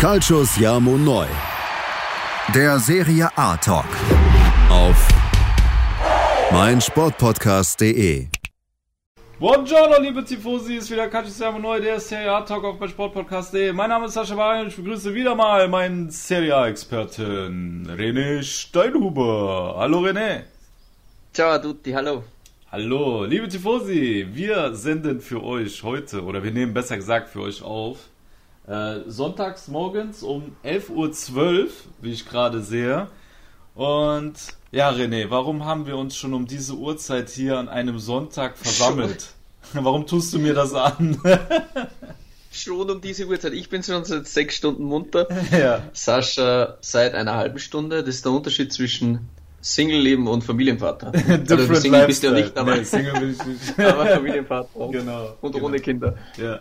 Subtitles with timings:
[0.00, 1.26] Calcius Jamo Neu.
[2.54, 3.84] Der Serie A Talk.
[4.70, 4.96] Auf
[6.50, 8.28] meinsportpodcast.de.
[9.38, 13.74] Buongiorno, liebe Tifosi, ist wieder Calcius Jamo Neu, der Serie A Talk auf meinsportpodcast.de.
[13.74, 19.74] Mein Name ist Sascha Baran und ich begrüße wieder mal meinen Serie A-Experten René Steinhuber.
[19.76, 20.44] Hallo René.
[21.34, 22.24] Ciao a tutti, hallo.
[22.72, 27.60] Hallo, liebe Tifosi, wir senden für euch heute, oder wir nehmen besser gesagt für euch
[27.62, 27.98] auf,
[28.70, 31.68] äh, sonntags morgens um 11.12 Uhr,
[32.00, 33.08] wie ich gerade sehe.
[33.74, 34.34] Und
[34.70, 39.30] ja, René, warum haben wir uns schon um diese Uhrzeit hier an einem Sonntag versammelt?
[39.72, 41.20] warum tust du mir das an?
[42.52, 43.54] schon um diese Uhrzeit.
[43.54, 45.26] Ich bin schon seit sechs Stunden munter.
[45.50, 45.82] ja.
[45.92, 48.04] Sascha seit einer halben Stunde.
[48.04, 49.28] Das ist der Unterschied zwischen
[49.62, 51.10] Single-Leben und Familienvater.
[51.10, 53.80] Different also Single bist du ja nicht, aber, Nee, Single bin ich nicht.
[53.80, 54.88] aber Familienvater.
[54.92, 55.66] Genau, Und genau.
[55.66, 56.14] ohne Kinder.
[56.36, 56.60] Ja.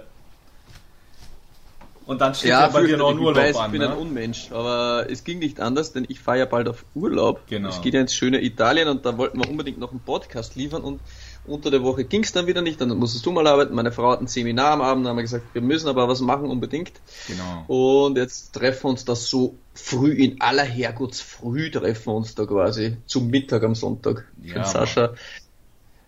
[2.10, 3.20] Und dann steht ja, bei dir noch ein.
[3.20, 3.92] Urlaub ich weiß, an, ich bin ne?
[3.92, 7.46] ein Unmensch, aber es ging nicht anders, denn ich fahre ja bald auf Urlaub.
[7.46, 7.70] Genau.
[7.70, 10.82] Es geht ja ins schöne Italien und da wollten wir unbedingt noch einen Podcast liefern
[10.82, 11.02] und
[11.46, 13.76] unter der Woche ging es dann wieder nicht, dann musstest du mal arbeiten.
[13.76, 16.20] Meine Frau hat ein Seminar am Abend, da haben wir gesagt, wir müssen aber was
[16.20, 16.94] machen unbedingt.
[17.28, 17.66] Genau.
[17.68, 22.48] Und jetzt treffen wir uns da so früh, in aller Herrgottsfrüh treffen wir uns da
[22.48, 24.26] quasi zum Mittag am Sonntag.
[24.42, 25.14] Ja, Sascha.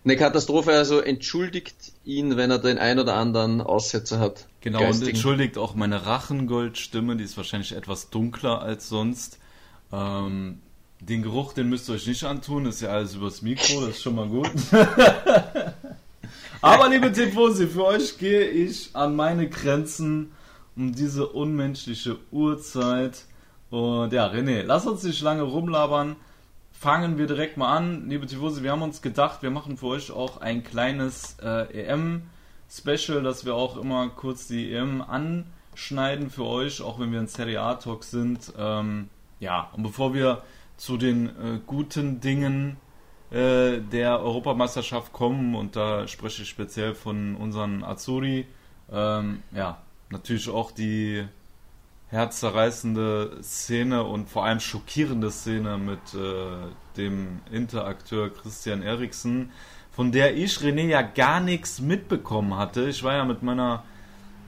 [0.04, 4.46] Eine Katastrophe, also entschuldigt ihn, wenn er den ein oder anderen Aussetzer hat.
[4.60, 5.10] Genau, und Geistigen.
[5.10, 9.38] entschuldigt auch meine Rachengoldstimme, die ist wahrscheinlich etwas dunkler als sonst.
[9.92, 10.60] Ähm,
[11.00, 14.02] den Geruch, den müsst ihr euch nicht antun, ist ja alles übers Mikro, das ist
[14.02, 14.50] schon mal gut.
[16.60, 20.30] Aber liebe Tifosi, für euch gehe ich an meine Grenzen
[20.76, 23.24] um diese unmenschliche Uhrzeit.
[23.70, 26.16] Und ja, René, lass uns nicht lange rumlabern.
[26.82, 28.08] Fangen wir direkt mal an.
[28.08, 33.22] Liebe Tifosi, wir haben uns gedacht, wir machen für euch auch ein kleines äh, EM-Special,
[33.22, 37.60] dass wir auch immer kurz die EM anschneiden für euch, auch wenn wir in Serie
[37.60, 38.52] A-Talk sind.
[38.58, 40.42] Ähm, ja, und bevor wir
[40.76, 42.78] zu den äh, guten Dingen
[43.30, 48.44] äh, der Europameisterschaft kommen, und da spreche ich speziell von unseren Azuri,
[48.90, 51.28] ähm, ja, natürlich auch die
[52.12, 56.68] herzzerreißende Szene und vor allem schockierende Szene mit äh,
[56.98, 59.50] dem Interakteur Christian Eriksen,
[59.90, 62.88] von der ich René ja gar nichts mitbekommen hatte.
[62.88, 63.82] Ich war ja mit meiner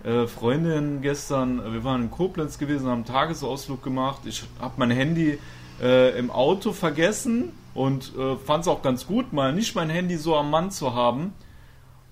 [0.04, 4.20] äh, Freundin gestern, wir waren in Koblenz gewesen, haben einen Tagesausflug gemacht.
[4.26, 5.38] Ich habe mein Handy
[5.81, 10.19] äh, im Auto vergessen und äh, fand es auch ganz gut, mal nicht mein Handy
[10.19, 11.32] so am Mann zu haben.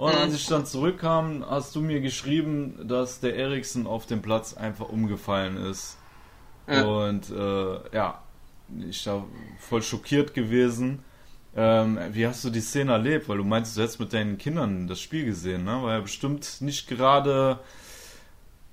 [0.03, 4.53] Und als ich dann zurückkam, hast du mir geschrieben, dass der Eriksen auf dem Platz
[4.53, 5.97] einfach umgefallen ist.
[6.67, 6.83] Ja.
[6.83, 8.21] Und äh, ja,
[8.89, 9.25] ich da
[9.61, 11.05] voll schockiert gewesen.
[11.55, 13.29] Ähm, wie hast du die Szene erlebt?
[13.29, 15.81] Weil du meinst, du hättest mit deinen Kindern das Spiel gesehen, ne?
[15.85, 17.61] War ja bestimmt nicht gerade,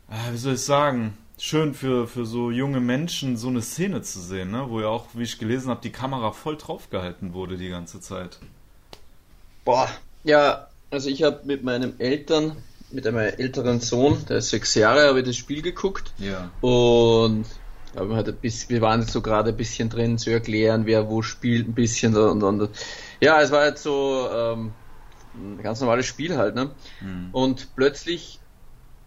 [0.09, 4.19] äh, wie soll ich sagen, schön für, für so junge Menschen so eine Szene zu
[4.19, 4.65] sehen, ne?
[4.67, 8.39] Wo ja auch, wie ich gelesen habe, die Kamera voll draufgehalten wurde die ganze Zeit.
[9.63, 9.89] Boah,
[10.23, 12.55] ja, also ich habe mit meinem Eltern,
[12.91, 16.49] mit einem älteren Sohn, der ist sechs Jahre, habe ich das Spiel geguckt Ja.
[16.61, 17.45] und
[17.95, 21.09] aber halt ein bisschen, wir waren jetzt so gerade ein bisschen drin zu erklären, wer
[21.09, 22.69] wo spielt, ein bisschen und, und
[23.19, 24.71] ja, es war jetzt so ähm,
[25.35, 26.71] ein ganz normales Spiel halt, ne?
[26.99, 27.29] Hm.
[27.31, 28.39] Und plötzlich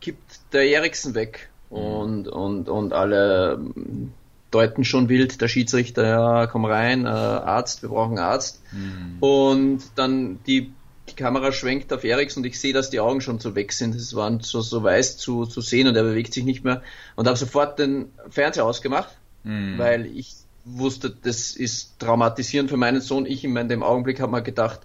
[0.01, 4.13] kippt der Eriksen weg und und und alle ähm,
[4.51, 8.61] deuten schon wild, der Schiedsrichter, ja, komm rein, äh, Arzt, wir brauchen Arzt.
[8.71, 9.17] Hm.
[9.21, 10.73] Und dann die,
[11.09, 13.95] die Kamera schwenkt auf Eriks und ich sehe, dass die Augen schon so weg sind.
[13.95, 16.83] Es waren so, so weiß zu, zu sehen und er bewegt sich nicht mehr.
[17.17, 19.77] Und habe sofort den Fernseher ausgemacht, Hm.
[19.77, 23.27] weil ich wusste, das ist traumatisierend für meinen Sohn.
[23.27, 24.81] Ich in dem Augenblick habe mal gedacht,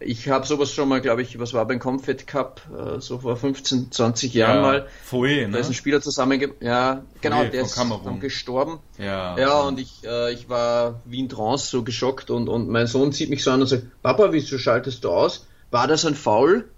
[0.00, 3.36] ich habe sowas schon mal, glaube ich, was war beim Comfort Cup, äh, so vor
[3.36, 4.62] 15, 20 Jahren ja.
[4.62, 4.88] mal.
[5.04, 5.58] Foe, Da ne?
[5.58, 8.78] ist ein Spieler zusammen, ja, genau, der ist dann gestorben.
[8.98, 9.38] Ja.
[9.38, 13.12] Ja, und ich, äh, ich war wie in Trance so geschockt und, und mein Sohn
[13.12, 15.46] zieht mich so an und sagt, Papa, wieso schaltest du aus?
[15.70, 16.68] War das ein Foul?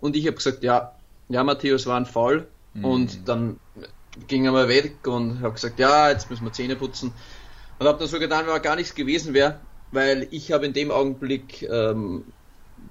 [0.00, 0.92] Und ich habe gesagt, ja,
[1.28, 2.46] ja, Matthäus, war ein Foul.
[2.74, 2.84] Mhm.
[2.84, 3.60] Und dann
[4.28, 7.12] ging er mal weg und habe gesagt, ja, jetzt müssen wir Zähne putzen.
[7.78, 9.60] Und habe dann so getan, wenn gar nichts gewesen wäre,
[9.92, 12.24] weil ich habe in dem Augenblick ähm,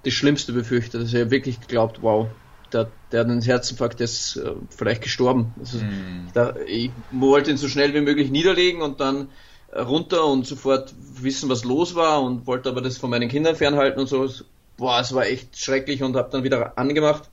[0.03, 1.01] das Schlimmste befürchtet.
[1.01, 2.27] Also ich habe wirklich geglaubt, wow,
[2.71, 5.53] der, der hat einen Herzinfarkt, der ist äh, vielleicht gestorben.
[5.59, 6.27] Also, Hm.
[6.33, 9.29] da, ich wollte ihn so schnell wie möglich niederlegen und dann
[9.71, 13.55] äh, runter und sofort wissen, was los war und wollte aber das von meinen Kindern
[13.55, 14.29] fernhalten und so.
[14.77, 17.29] Boah, es war echt schrecklich und habe dann wieder angemacht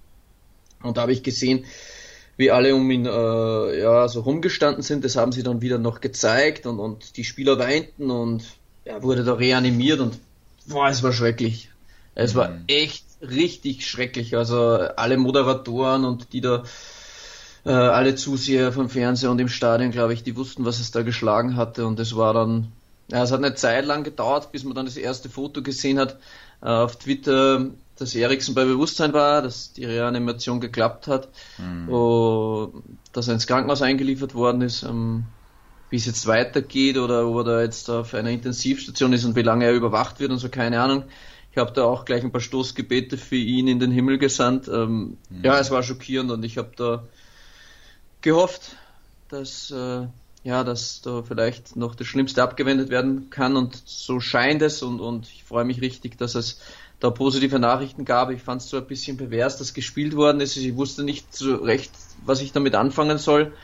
[0.82, 1.64] und da habe ich gesehen,
[2.36, 5.04] wie alle um ihn äh, ja so rumgestanden sind.
[5.04, 8.44] Das haben sie dann wieder noch gezeigt und, und die Spieler weinten und
[8.84, 10.18] er wurde da reanimiert und
[10.66, 11.70] boah, es war schrecklich.
[12.14, 12.64] Es war Mhm.
[12.68, 14.36] echt richtig schrecklich.
[14.36, 14.56] Also
[14.96, 16.62] alle Moderatoren und die da
[17.64, 21.02] äh, alle Zuseher vom Fernseher und im Stadion, glaube ich, die wussten, was es da
[21.02, 22.72] geschlagen hatte und es war dann,
[23.10, 26.18] ja, es hat eine Zeit lang gedauert, bis man dann das erste Foto gesehen hat
[26.62, 27.66] äh, auf Twitter,
[27.96, 31.28] dass Eriksen bei Bewusstsein war, dass die Reanimation geklappt hat,
[31.58, 31.88] mhm.
[31.88, 32.82] oh,
[33.12, 35.24] dass er ins Krankenhaus eingeliefert worden ist, ähm,
[35.90, 39.42] wie es jetzt weitergeht oder ob er da jetzt auf einer Intensivstation ist und wie
[39.42, 41.04] lange er überwacht wird und so, keine Ahnung.
[41.54, 44.66] Ich habe da auch gleich ein paar Stoßgebete für ihn in den Himmel gesandt.
[44.66, 45.44] Ähm, mhm.
[45.44, 47.04] Ja, es war schockierend und ich habe da
[48.22, 48.76] gehofft,
[49.28, 50.08] dass äh,
[50.42, 55.00] ja, dass da vielleicht noch das Schlimmste abgewendet werden kann und so scheint es und,
[55.00, 56.60] und ich freue mich richtig, dass es
[56.98, 58.30] da positive Nachrichten gab.
[58.30, 60.56] Ich fand es so ein bisschen pervers, dass gespielt worden ist.
[60.56, 61.92] Ich wusste nicht so recht,
[62.24, 63.54] was ich damit anfangen soll.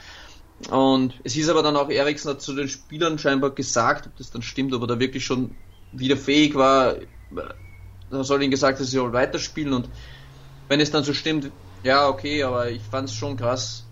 [0.71, 4.31] Und es hieß aber dann auch, Eriksen hat zu den Spielern scheinbar gesagt, ob das
[4.31, 5.57] dann stimmt, ob er da wirklich schon
[5.93, 6.97] wieder fähig war.
[8.11, 9.89] Da soll ihnen gesagt, dass sie soll weiterspielen und
[10.69, 11.51] wenn es dann so stimmt,
[11.83, 13.85] ja, okay, aber ich fand es schon krass,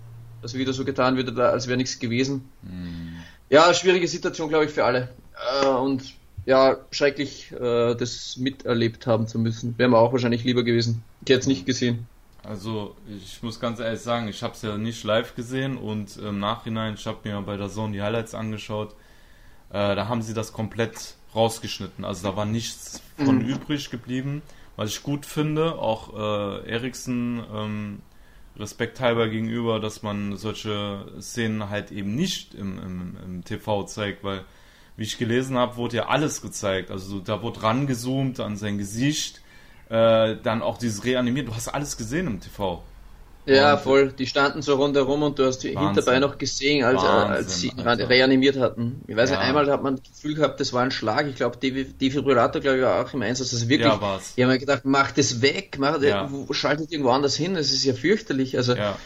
[0.42, 2.48] dass wieder so getan wird, als wäre nichts gewesen.
[2.62, 3.16] Mhm.
[3.50, 5.08] Ja, schwierige Situation, glaube ich, für alle.
[5.62, 6.14] Äh, und
[6.46, 9.76] ja, schrecklich, äh, das miterlebt haben zu müssen.
[9.78, 11.02] Wäre mir auch wahrscheinlich lieber gewesen.
[11.24, 12.06] Ich hätte es nicht gesehen.
[12.42, 16.38] Also ich muss ganz ehrlich sagen, ich habe es ja nicht live gesehen und im
[16.38, 18.94] Nachhinein, ich habe mir bei der Zone die Highlights angeschaut,
[19.70, 22.04] äh, da haben sie das komplett rausgeschnitten.
[22.04, 23.48] Also da war nichts von mhm.
[23.48, 24.42] übrig geblieben,
[24.76, 25.78] was ich gut finde.
[25.78, 28.02] Auch äh, Eriksen ähm,
[28.58, 34.24] Respekt halber gegenüber, dass man solche Szenen halt eben nicht im, im, im TV zeigt,
[34.24, 34.44] weil
[34.96, 36.90] wie ich gelesen habe, wurde ja alles gezeigt.
[36.90, 39.40] Also da wurde rangezoomt an sein Gesicht,
[39.90, 41.46] äh, dann auch dieses Reanimiert.
[41.46, 42.82] Du hast alles gesehen im TV.
[43.48, 44.12] Ja, und voll.
[44.12, 45.94] Die standen so rundherum und du hast die Wahnsinn.
[45.94, 48.08] hinterbei noch gesehen, als, Wahnsinn, als sie Alter.
[48.08, 49.00] reanimiert hatten.
[49.06, 49.36] Ich weiß ja.
[49.36, 51.26] nicht, einmal hat man das Gefühl gehabt, das war ein Schlag.
[51.26, 53.52] Ich glaube, Defibrillator, glaube ich, war auch im Einsatz.
[53.54, 54.34] Also wirklich, ja, war's.
[54.36, 56.28] ich habe mir gedacht, mach das weg, mach, ja.
[56.50, 57.54] schaltet irgendwo anders hin.
[57.54, 58.56] Das ist ja fürchterlich.
[58.56, 58.96] Also, ja.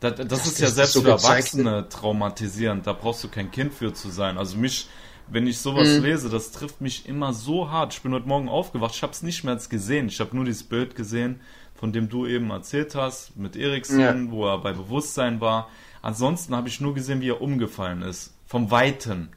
[0.00, 2.86] Das, das, das ist ja selbst so für Erwachsene traumatisierend.
[2.86, 4.36] Da brauchst du kein Kind für zu sein.
[4.36, 4.88] Also mich,
[5.28, 6.02] wenn ich sowas mhm.
[6.02, 7.94] lese, das trifft mich immer so hart.
[7.94, 10.08] Ich bin heute Morgen aufgewacht, ich habe es nicht mehr gesehen.
[10.08, 11.40] Ich habe nur dieses Bild gesehen
[11.84, 14.14] von dem du eben erzählt hast, mit Eriksen, ja.
[14.30, 15.68] wo er bei Bewusstsein war.
[16.00, 18.32] Ansonsten habe ich nur gesehen, wie er umgefallen ist.
[18.46, 19.28] Vom Weiten.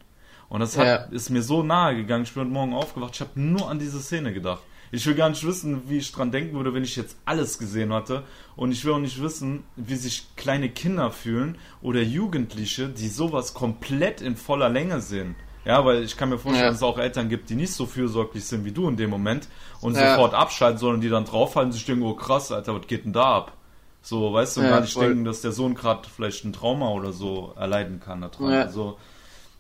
[0.48, 0.96] Und das hat, ja.
[1.12, 2.24] ist mir so nahe gegangen.
[2.24, 3.16] Ich bin heute Morgen aufgewacht.
[3.16, 4.64] Ich habe nur an diese Szene gedacht.
[4.94, 7.92] Ich will gar nicht wissen, wie ich dran denken würde, wenn ich jetzt alles gesehen
[7.92, 8.24] hatte.
[8.56, 13.56] Und ich will auch nicht wissen, wie sich kleine Kinder fühlen oder Jugendliche, die sowas
[13.56, 15.36] komplett in voller Länge sehen.
[15.68, 16.70] Ja, weil ich kann mir vorstellen, ja.
[16.70, 19.50] dass es auch Eltern gibt, die nicht so fürsorglich sind wie du in dem Moment
[19.82, 20.12] und ja.
[20.12, 23.12] sofort abschalten, sondern die dann draufhalten und sich denken, oh krass, Alter, was geht denn
[23.12, 23.52] da ab?
[24.02, 25.10] So, weißt du, ja, gar nicht voll.
[25.10, 28.54] denken, dass der Sohn gerade vielleicht ein Trauma oder so erleiden kann daran.
[28.54, 28.62] Ja.
[28.62, 28.98] Also,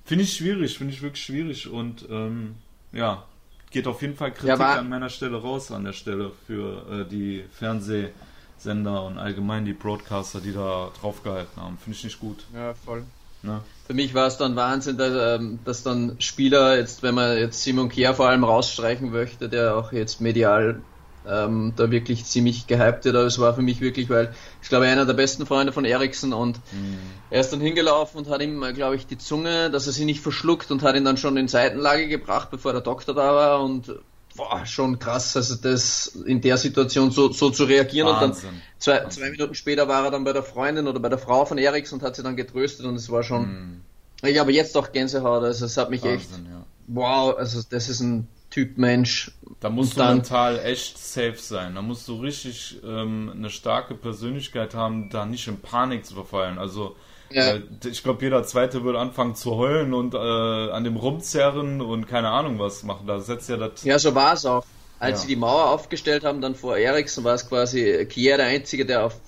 [0.05, 2.55] finde ich schwierig, finde ich wirklich schwierig und ähm,
[2.93, 3.25] ja,
[3.71, 7.09] geht auf jeden Fall Kritik ja, an meiner Stelle raus, an der Stelle für äh,
[7.09, 11.77] die Fernsehsender und allgemein die Broadcaster, die da draufgehalten haben.
[11.77, 12.45] Finde ich nicht gut.
[12.53, 13.03] Ja, voll.
[13.43, 13.59] Ne?
[13.87, 17.63] Für mich war es dann Wahnsinn, dass, ähm, dass, dann Spieler, jetzt wenn man jetzt
[17.63, 20.81] Simon Kier vor allem rausstreichen möchte, der auch jetzt medial
[21.25, 24.85] ähm, da wirklich ziemlich gehypt wird, aber es war für mich wirklich, weil ich glaube,
[24.85, 26.97] einer der besten Freunde von Eriksen und mhm.
[27.29, 30.21] er ist dann hingelaufen und hat ihm, glaube ich, die Zunge, dass er sie nicht
[30.21, 33.93] verschluckt und hat ihn dann schon in Seitenlage gebracht, bevor der Doktor da war und
[34.37, 38.49] boah, schon krass, also das in der Situation so, so zu reagieren Wahnsinn.
[38.49, 41.17] und dann zwei, zwei Minuten später war er dann bei der Freundin oder bei der
[41.17, 43.81] Frau von Eriks und hat sie dann getröstet und es war schon,
[44.21, 44.27] mm.
[44.27, 46.65] ich habe jetzt auch Gänsehaut, also es hat mich Wahnsinn, echt, ja.
[46.87, 49.31] wow, also das ist ein Typ Mensch.
[49.59, 53.49] Da musst und du dann, mental echt safe sein, da musst du richtig ähm, eine
[53.49, 56.95] starke Persönlichkeit haben, da nicht in Panik zu verfallen, also
[57.31, 57.57] ja.
[57.85, 62.29] Ich glaube, jeder Zweite würde anfangen zu heulen und äh, an dem rumzerren und keine
[62.29, 63.07] Ahnung was machen.
[63.07, 63.83] Da setzt ja das.
[63.83, 64.65] Ja, so war es auch.
[64.99, 65.21] Als ja.
[65.23, 69.05] sie die Mauer aufgestellt haben, dann vor Eriksen, war es quasi Kier der Einzige, der
[69.05, 69.19] auf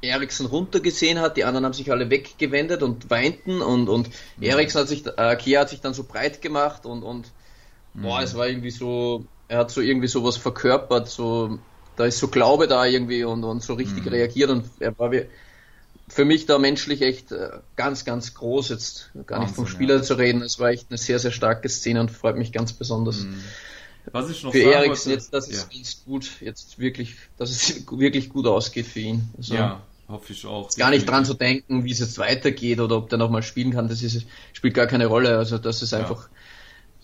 [0.00, 1.36] Eriksen runtergesehen hat.
[1.36, 4.42] Die anderen haben sich alle weggewendet und weinten und, und mhm.
[4.42, 7.30] Eriksen hat sich, äh, Kier hat sich dann so breit gemacht und, und
[7.94, 8.02] mhm.
[8.02, 11.58] boah, es war irgendwie so, er hat so irgendwie sowas verkörpert, so,
[11.96, 14.10] da ist so Glaube da irgendwie und, und so richtig mhm.
[14.10, 15.26] reagiert und er war wie,
[16.08, 20.02] für mich da menschlich echt äh, ganz, ganz groß, jetzt gar nicht vom Spieler ja.
[20.02, 20.42] zu reden.
[20.42, 23.24] Es war echt eine sehr, sehr starke Szene und freut mich ganz besonders.
[23.24, 23.42] Mhm.
[24.12, 25.58] Was ich noch für Eriksen jetzt, dass ja.
[25.80, 29.28] es gut, jetzt wirklich, dass es wirklich gut ausgeht für ihn.
[29.36, 30.70] Also, ja, hoffe ich auch.
[30.76, 33.88] Gar nicht dran zu denken, wie es jetzt weitergeht oder ob der nochmal spielen kann,
[33.88, 35.36] das ist, spielt gar keine Rolle.
[35.36, 35.98] Also, dass es ja.
[35.98, 36.28] einfach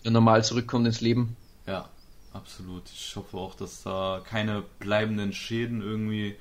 [0.05, 1.35] normal zurückkommt ins Leben.
[1.67, 1.89] Ja,
[2.31, 2.83] absolut.
[2.93, 6.35] Ich hoffe auch, dass da keine bleibenden Schäden irgendwie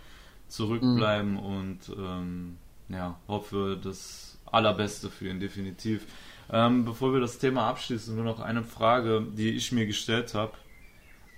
[0.52, 1.38] zurückbleiben mhm.
[1.38, 6.06] und ähm, ja, hoffe das Allerbeste für ihn, definitiv.
[6.50, 10.52] Ähm, bevor wir das Thema abschließen, nur noch eine Frage, die ich mir gestellt habe.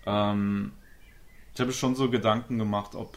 [0.04, 0.73] Ähm,
[1.54, 3.16] ich habe schon so Gedanken gemacht, ob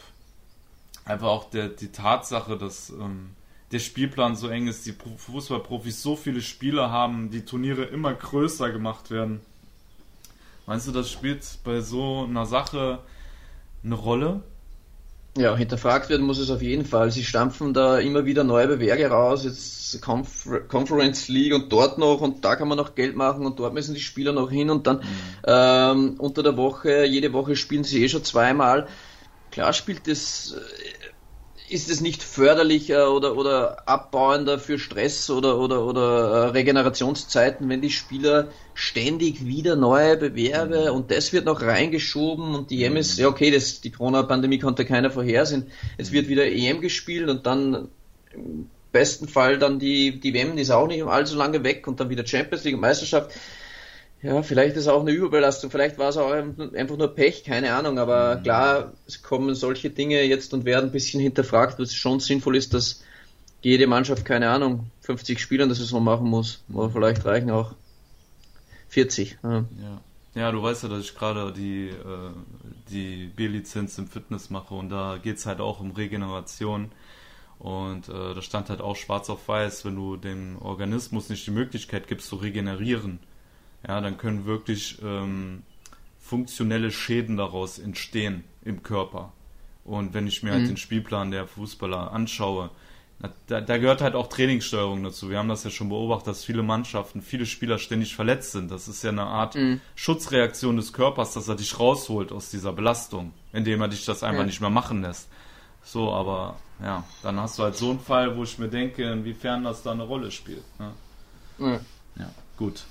[1.04, 3.30] einfach auch der, die Tatsache, dass ähm,
[3.72, 8.70] der Spielplan so eng ist, die Fußballprofis so viele Spieler haben, die Turniere immer größer
[8.70, 9.40] gemacht werden.
[10.66, 13.00] Meinst du, das spielt bei so einer Sache
[13.82, 14.44] eine Rolle?
[15.36, 17.10] Ja, hinterfragt werden muss es auf jeden Fall.
[17.10, 22.20] Sie stampfen da immer wieder neue Bewerbe raus, jetzt Confer Conference League und dort noch
[22.20, 24.86] und da kann man noch Geld machen und dort müssen die Spieler noch hin und
[24.86, 25.02] dann mhm.
[25.46, 28.88] ähm, unter der Woche, jede Woche spielen sie eh schon zweimal.
[29.50, 30.56] Klar spielt das
[31.70, 37.80] ist es nicht förderlicher oder, oder abbauender für Stress oder, oder, oder äh, Regenerationszeiten, wenn
[37.80, 40.96] die Spieler ständig wieder neue Bewerbe mhm.
[40.96, 44.84] und das wird noch reingeschoben und die EM ist, ja okay, das, die Corona-Pandemie konnte
[44.84, 45.66] keiner vorhersehen.
[45.96, 47.88] Es wird wieder EM gespielt und dann
[48.32, 52.10] im besten Fall dann die, die WM ist auch nicht allzu lange weg und dann
[52.10, 53.32] wieder Champions League und Meisterschaft.
[54.20, 57.72] Ja, vielleicht ist es auch eine Überbelastung, vielleicht war es auch einfach nur Pech, keine
[57.74, 58.42] Ahnung, aber mhm.
[58.42, 62.74] klar, es kommen solche Dinge jetzt und werden ein bisschen hinterfragt, was schon sinnvoll ist,
[62.74, 63.04] dass
[63.62, 67.74] jede Mannschaft, keine Ahnung, 50 Spieler in der Saison machen muss, oder vielleicht reichen auch
[68.88, 69.38] 40.
[69.42, 69.50] Ja.
[69.50, 70.00] ja.
[70.34, 72.30] ja du weißt ja, dass ich gerade die, äh,
[72.90, 76.90] die B-Lizenz im Fitness mache und da geht es halt auch um Regeneration.
[77.58, 81.50] Und äh, da stand halt auch schwarz auf weiß, wenn du dem Organismus nicht die
[81.50, 83.18] Möglichkeit gibst zu regenerieren,
[83.86, 85.62] ja, dann können wirklich ähm,
[86.20, 89.32] funktionelle Schäden daraus entstehen im Körper.
[89.84, 90.64] Und wenn ich mir halt mhm.
[90.64, 92.70] halt den Spielplan der Fußballer anschaue,
[93.48, 95.28] da, da, gehört halt auch Trainingssteuerung dazu.
[95.28, 98.70] Wir haben das ja schon beobachtet, dass viele Mannschaften, viele Spieler ständig verletzt sind.
[98.70, 99.80] Das ist ja eine Art mhm.
[99.96, 104.40] Schutzreaktion des Körpers, dass er dich rausholt aus dieser Belastung, indem er dich das einfach
[104.40, 104.46] ja.
[104.46, 105.28] nicht mehr machen lässt.
[105.82, 109.64] So, aber ja, dann hast du halt so einen Fall, wo ich mir denke, inwiefern
[109.64, 110.64] das da eine Rolle spielt.
[110.78, 110.92] Ne?
[111.58, 111.80] Mhm.
[112.20, 112.84] Ja, gut.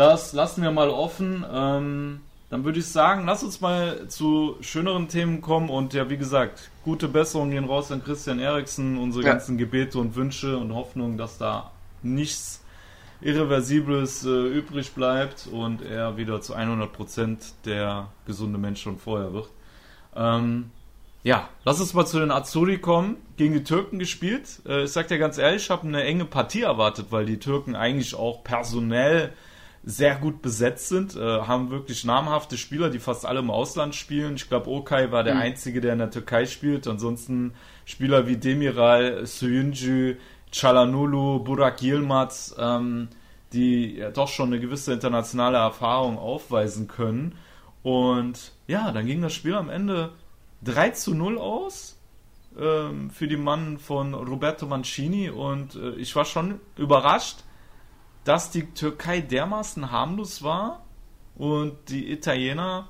[0.00, 1.44] Das lassen wir mal offen.
[1.52, 6.16] Ähm, dann würde ich sagen, lass uns mal zu schöneren Themen kommen und ja, wie
[6.16, 9.32] gesagt, gute Besserungen gehen raus an Christian Eriksen, unsere ja.
[9.32, 11.70] ganzen Gebete und Wünsche und Hoffnungen, dass da
[12.02, 12.64] nichts
[13.20, 19.50] Irreversibles äh, übrig bleibt und er wieder zu 100% der gesunde Mensch schon vorher wird.
[20.16, 20.70] Ähm,
[21.24, 23.18] ja, lass uns mal zu den Azuri kommen.
[23.36, 24.62] Gegen die Türken gespielt.
[24.66, 27.76] Äh, ich sag dir ganz ehrlich, ich habe eine enge Partie erwartet, weil die Türken
[27.76, 29.34] eigentlich auch personell
[29.82, 34.36] sehr gut besetzt sind, äh, haben wirklich namhafte Spieler, die fast alle im Ausland spielen.
[34.36, 35.40] Ich glaube, Okay war der mhm.
[35.40, 36.86] einzige, der in der Türkei spielt.
[36.86, 37.54] Ansonsten
[37.86, 40.16] Spieler wie Demiral, Soyuncu,
[40.52, 43.08] Chalanulu, Burak Yilmaz, ähm,
[43.52, 47.36] die ja doch schon eine gewisse internationale Erfahrung aufweisen können.
[47.82, 50.10] Und ja, dann ging das Spiel am Ende
[50.62, 51.96] 3 zu 0 aus
[52.58, 57.38] ähm, für die Mann von Roberto Mancini und äh, ich war schon überrascht,
[58.24, 60.82] dass die Türkei dermaßen harmlos war
[61.36, 62.88] und die Italiener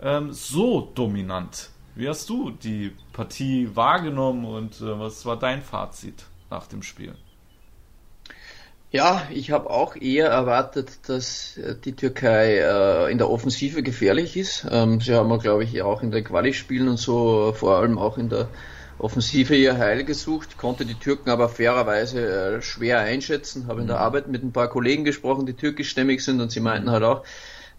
[0.00, 1.70] ähm, so dominant.
[1.94, 7.14] Wie hast du die Partie wahrgenommen und äh, was war dein Fazit nach dem Spiel?
[8.90, 14.36] Ja, ich habe auch eher erwartet, dass äh, die Türkei äh, in der Offensive gefährlich
[14.36, 14.66] ist.
[14.70, 18.28] Ähm, sie haben, glaube ich, auch in den Quali-Spielen und so, vor allem auch in
[18.28, 18.48] der
[19.02, 23.66] Offensive ihr Heil gesucht, konnte die Türken aber fairerweise äh, schwer einschätzen.
[23.66, 24.02] Habe in der mhm.
[24.02, 27.24] Arbeit mit ein paar Kollegen gesprochen, die türkischstämmig sind und sie meinten halt auch,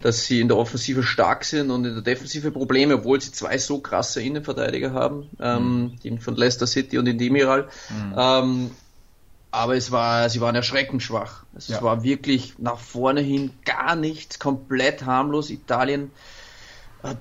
[0.00, 3.56] dass sie in der Offensive stark sind und in der Defensive Probleme, obwohl sie zwei
[3.56, 6.00] so krasse Innenverteidiger haben, ähm, mhm.
[6.00, 7.68] den von Leicester City und den Demiral.
[7.88, 8.14] Mhm.
[8.16, 8.70] Ähm,
[9.50, 11.44] aber es war, sie waren erschreckend schwach.
[11.56, 11.80] Es ja.
[11.80, 15.48] war wirklich nach vorne hin gar nichts, komplett harmlos.
[15.48, 16.10] Italien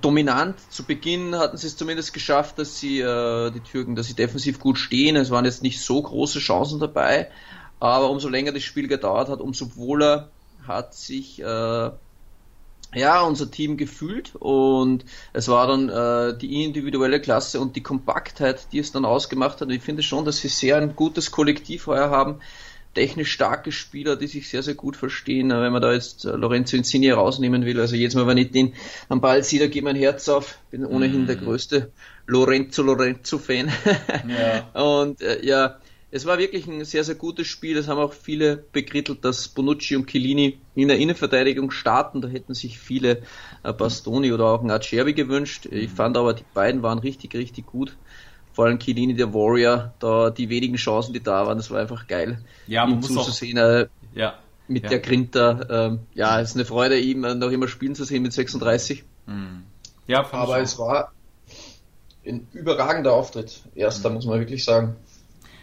[0.02, 0.56] dominant.
[0.70, 4.60] Zu Beginn hatten sie es zumindest geschafft, dass sie äh, die Türken, dass sie defensiv
[4.60, 5.16] gut stehen.
[5.16, 7.30] Es waren jetzt nicht so große Chancen dabei,
[7.80, 10.30] aber umso länger das Spiel gedauert hat, umso wohler
[10.66, 11.44] hat sich äh,
[12.96, 18.68] ja unser Team gefühlt und es war dann äh, die individuelle Klasse und die Kompaktheit,
[18.72, 19.68] die es dann ausgemacht hat.
[19.68, 22.40] Und ich finde schon, dass sie sehr ein gutes Kollektiv heuer haben
[22.93, 25.50] technisch starke Spieler, die sich sehr, sehr gut verstehen.
[25.50, 28.73] Wenn man da jetzt äh, Lorenzo Insigne rausnehmen will, also jedes Mal, wenn ich den
[29.09, 30.57] am Ball sehe, da geht mein Herz auf.
[30.71, 31.27] Bin ohnehin mm.
[31.27, 31.91] der größte
[32.27, 33.71] Lorenzo Lorenzo-Fan.
[34.27, 34.69] Ja.
[35.00, 35.79] Und äh, ja,
[36.12, 37.75] es war wirklich ein sehr, sehr gutes Spiel.
[37.75, 42.21] Es haben auch viele bekrittelt, dass Bonucci und Chiellini in der Innenverteidigung starten.
[42.21, 43.23] Da hätten sich viele
[43.63, 45.65] äh, Bastoni oder auch ein Acerbi gewünscht.
[45.71, 45.95] Ich mhm.
[45.95, 47.97] fand aber, die beiden waren richtig, richtig gut
[48.53, 52.07] vor allem Kilini, der Warrior, da die wenigen Chancen, die da waren, das war einfach
[52.07, 53.57] geil, ja, man ihm muss zuzusehen.
[53.57, 54.36] Äh, ja,
[54.67, 54.89] mit ja.
[54.89, 58.33] der Grinter, ähm, ja, es ist eine Freude, ihm noch immer spielen zu sehen mit
[58.33, 59.03] 36.
[59.25, 59.63] Mhm.
[60.07, 61.12] Ja, aber es war
[62.25, 63.62] ein überragender Auftritt.
[63.75, 64.15] Erster, mhm.
[64.15, 64.95] muss man wirklich sagen.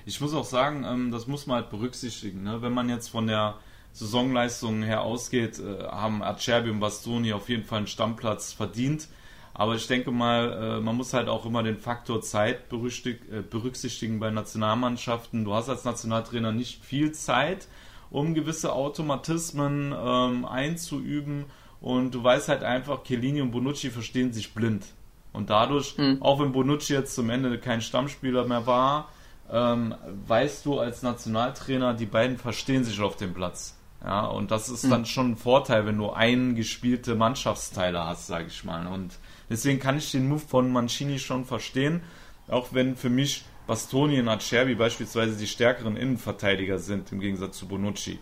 [0.06, 2.42] Ich muss auch sagen, ähm, das muss man halt berücksichtigen.
[2.42, 2.62] Ne?
[2.62, 3.56] Wenn man jetzt von der
[3.92, 9.08] Saisonleistung her ausgeht, äh, haben Acerbi und Bastoni auf jeden Fall einen Stammplatz verdient.
[9.52, 14.20] Aber ich denke mal, äh, man muss halt auch immer den Faktor Zeit äh, berücksichtigen
[14.20, 15.44] bei Nationalmannschaften.
[15.44, 17.66] Du hast als Nationaltrainer nicht viel Zeit,
[18.10, 21.46] um gewisse Automatismen ähm, einzuüben.
[21.80, 24.84] Und du weißt halt einfach, Chiellini und Bonucci verstehen sich blind.
[25.32, 26.18] Und dadurch, mhm.
[26.20, 29.08] auch wenn Bonucci jetzt zum Ende kein Stammspieler mehr war,
[29.50, 29.94] ähm,
[30.26, 33.76] weißt du als Nationaltrainer, die beiden verstehen sich auf dem Platz.
[34.04, 34.90] Ja, und das ist mhm.
[34.90, 38.86] dann schon ein Vorteil, wenn du eingespielte Mannschaftsteile hast, sage ich mal.
[38.86, 39.18] Und
[39.50, 42.02] deswegen kann ich den Move von Mancini schon verstehen,
[42.48, 47.68] auch wenn für mich Bastoni und Acerbi beispielsweise die stärkeren Innenverteidiger sind, im Gegensatz zu
[47.68, 48.18] Bonucci.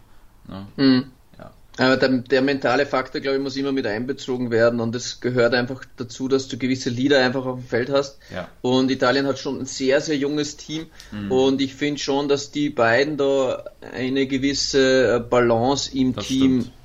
[0.48, 0.66] Ja.
[0.76, 1.12] Mhm.
[1.78, 5.54] Aber der, der, mentale Faktor, glaube ich, muss immer mit einbezogen werden und es gehört
[5.54, 8.18] einfach dazu, dass du gewisse Leader einfach auf dem Feld hast.
[8.34, 8.48] Ja.
[8.62, 11.30] Und Italien hat schon ein sehr, sehr junges Team mhm.
[11.30, 16.77] und ich finde schon, dass die beiden da eine gewisse Balance im das Team stimmt.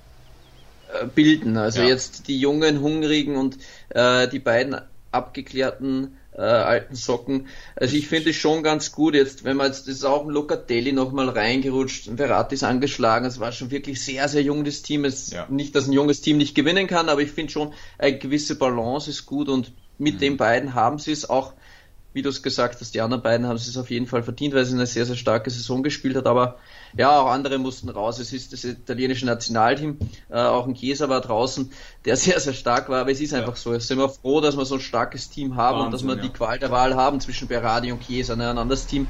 [0.94, 1.58] Äh, bilden.
[1.58, 1.88] Also ja.
[1.88, 3.58] jetzt die jungen, hungrigen und
[3.90, 4.76] äh, die beiden
[5.12, 7.48] abgeklärten äh, alten Socken.
[7.76, 10.30] Also ich finde es schon ganz gut jetzt, wenn man jetzt, das ist auch ein
[10.30, 14.82] Locatelli nochmal reingerutscht, ein Verratti ist angeschlagen, es war schon wirklich sehr, sehr jung das
[14.82, 15.06] Team.
[15.06, 15.46] Es ja.
[15.50, 19.10] Nicht, dass ein junges Team nicht gewinnen kann, aber ich finde schon, eine gewisse Balance
[19.10, 20.20] ist gut und mit mhm.
[20.20, 21.54] den beiden haben sie es auch
[22.14, 24.66] wie du es gesagt hast, die anderen beiden haben es auf jeden Fall verdient, weil
[24.66, 26.28] sie eine sehr, sehr starke Saison gespielt hat.
[26.28, 26.58] Aber
[26.96, 28.20] ja, auch andere mussten raus.
[28.20, 29.98] Es ist das italienische Nationalteam,
[30.30, 31.72] äh, auch ein Chiesa war draußen,
[32.06, 33.02] der sehr, sehr stark war.
[33.02, 33.74] Aber es ist einfach so.
[33.74, 36.16] Es sind wir froh, dass wir so ein starkes Team haben Wahnsinn, und dass wir
[36.16, 36.22] ja.
[36.22, 38.36] die Qual der Wahl haben zwischen Berardi und Chiesa.
[38.36, 38.50] Ne?
[38.50, 39.08] Ein anderes Team,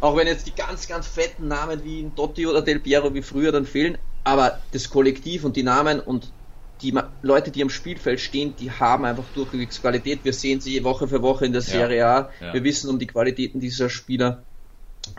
[0.00, 3.52] auch wenn jetzt die ganz, ganz fetten Namen wie Dotti oder Del Piero wie früher
[3.52, 6.32] dann fehlen, aber das Kollektiv und die Namen und
[6.82, 10.24] die Leute, die am Spielfeld stehen, die haben einfach durchwegs Qualität.
[10.24, 12.30] Wir sehen sie Woche für Woche in der Serie A.
[12.40, 12.54] Ja.
[12.54, 14.42] Wir wissen um die Qualitäten dieser Spieler.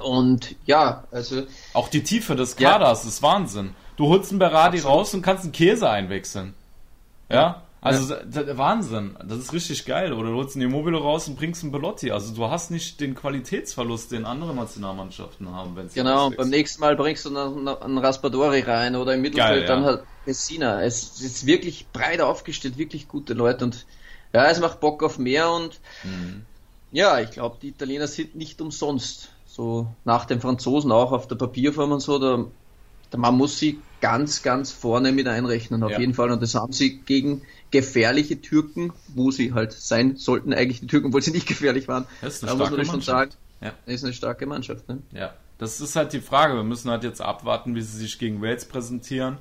[0.01, 1.43] Und ja, also.
[1.74, 3.10] Auch die Tiefe des Kaders ja.
[3.10, 3.75] ist Wahnsinn.
[3.96, 4.98] Du holst einen Berardi Absolut.
[4.98, 6.53] raus und kannst einen Käse einwechseln.
[7.29, 7.63] Ja?
[7.82, 8.58] Also ja.
[8.58, 10.13] Wahnsinn, das ist richtig geil.
[10.13, 12.12] Oder du holst einen Immobile raus und bringst einen Belotti.
[12.12, 15.75] Also du hast nicht den Qualitätsverlust, den andere Nationalmannschaften haben.
[15.75, 19.65] Wenn genau, und beim nächsten Mal bringst du einen, einen Raspadori rein oder im Mittelfeld
[19.65, 20.84] geil, dann halt Messina.
[20.84, 23.86] Es ist wirklich breit aufgestellt, wirklich gute Leute und
[24.34, 26.44] ja, es macht Bock auf mehr und mhm.
[26.92, 29.30] ja, ich glaube, die Italiener sind nicht umsonst.
[29.46, 32.46] So nach den Franzosen auch auf der Papierform und so, da,
[33.12, 36.00] da man muss sie ganz, ganz vorne mit einrechnen, auf ja.
[36.00, 36.32] jeden Fall.
[36.32, 41.08] Und das haben sie gegen gefährliche Türken, wo sie halt sein sollten, eigentlich die Türken,
[41.08, 42.06] obwohl sie nicht gefährlich waren.
[42.22, 43.32] Das ist eine da starke muss man schon sagen,
[43.62, 43.74] ja.
[43.86, 44.90] das ist eine starke Mannschaft.
[44.90, 45.04] Ne?
[45.12, 46.56] Ja, das ist halt die Frage.
[46.56, 49.38] Wir müssen halt jetzt abwarten, wie sie sich gegen Wales präsentieren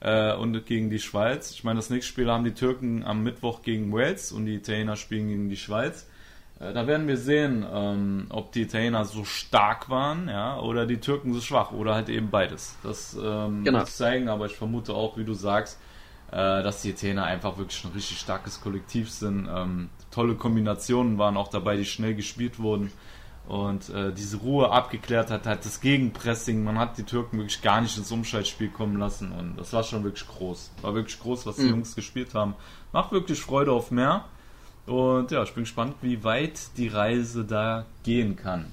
[0.00, 1.50] äh, und gegen die Schweiz.
[1.52, 4.96] Ich meine, das nächste Spiel haben die Türken am Mittwoch gegen Wales und die Italiener
[4.96, 6.08] spielen gegen die Schweiz.
[6.60, 10.98] Äh, da werden wir sehen, ähm, ob die Italiener so stark waren, ja, oder die
[10.98, 12.76] Türken so schwach, oder halt eben beides.
[12.82, 13.78] Das ähm, genau.
[13.78, 15.80] wird zeigen, aber ich vermute auch, wie du sagst,
[16.30, 19.48] äh, dass die Italiener einfach wirklich ein richtig starkes Kollektiv sind.
[19.52, 22.92] Ähm, tolle Kombinationen waren auch dabei, die schnell gespielt wurden
[23.46, 27.80] und äh, diese Ruhe abgeklärt hat, hat das Gegenpressing, man hat die Türken wirklich gar
[27.80, 30.70] nicht ins Umschaltspiel kommen lassen und das war schon wirklich groß.
[30.80, 31.70] War wirklich groß, was die mhm.
[31.70, 32.54] Jungs gespielt haben.
[32.92, 34.24] Macht wirklich Freude auf mehr.
[34.86, 38.72] Und ja, ich bin gespannt, wie weit die Reise da gehen kann.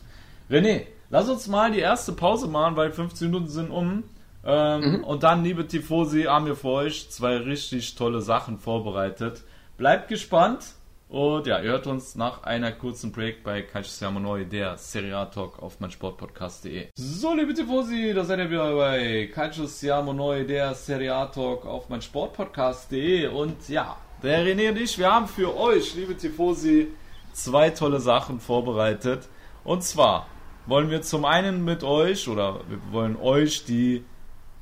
[0.50, 4.04] René, lass uns mal die erste Pause machen, weil 15 Minuten sind um.
[4.44, 5.04] Ähm, mhm.
[5.04, 9.44] Und dann, liebe Tifosi, haben wir für euch zwei richtig tolle Sachen vorbereitet.
[9.78, 10.76] Bleibt gespannt
[11.12, 15.18] und ja, ihr hört uns nach einer kurzen Break bei Calcio Siamo Neu, der Serie
[15.18, 16.88] A Talk auf meinsportpodcast.de.
[16.96, 21.66] So, liebe Tifosi, da seid ihr wieder bei Calcio Siamo Neu, der Serie A Talk
[21.66, 23.28] auf meinsportpodcast.de.
[23.28, 26.88] Und ja, der René und ich, wir haben für euch, liebe Tifosi,
[27.34, 29.28] zwei tolle Sachen vorbereitet.
[29.66, 30.28] Und zwar
[30.66, 34.06] wollen wir zum einen mit euch oder wir wollen euch die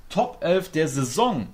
[0.10, 1.50] Top 11 der Saison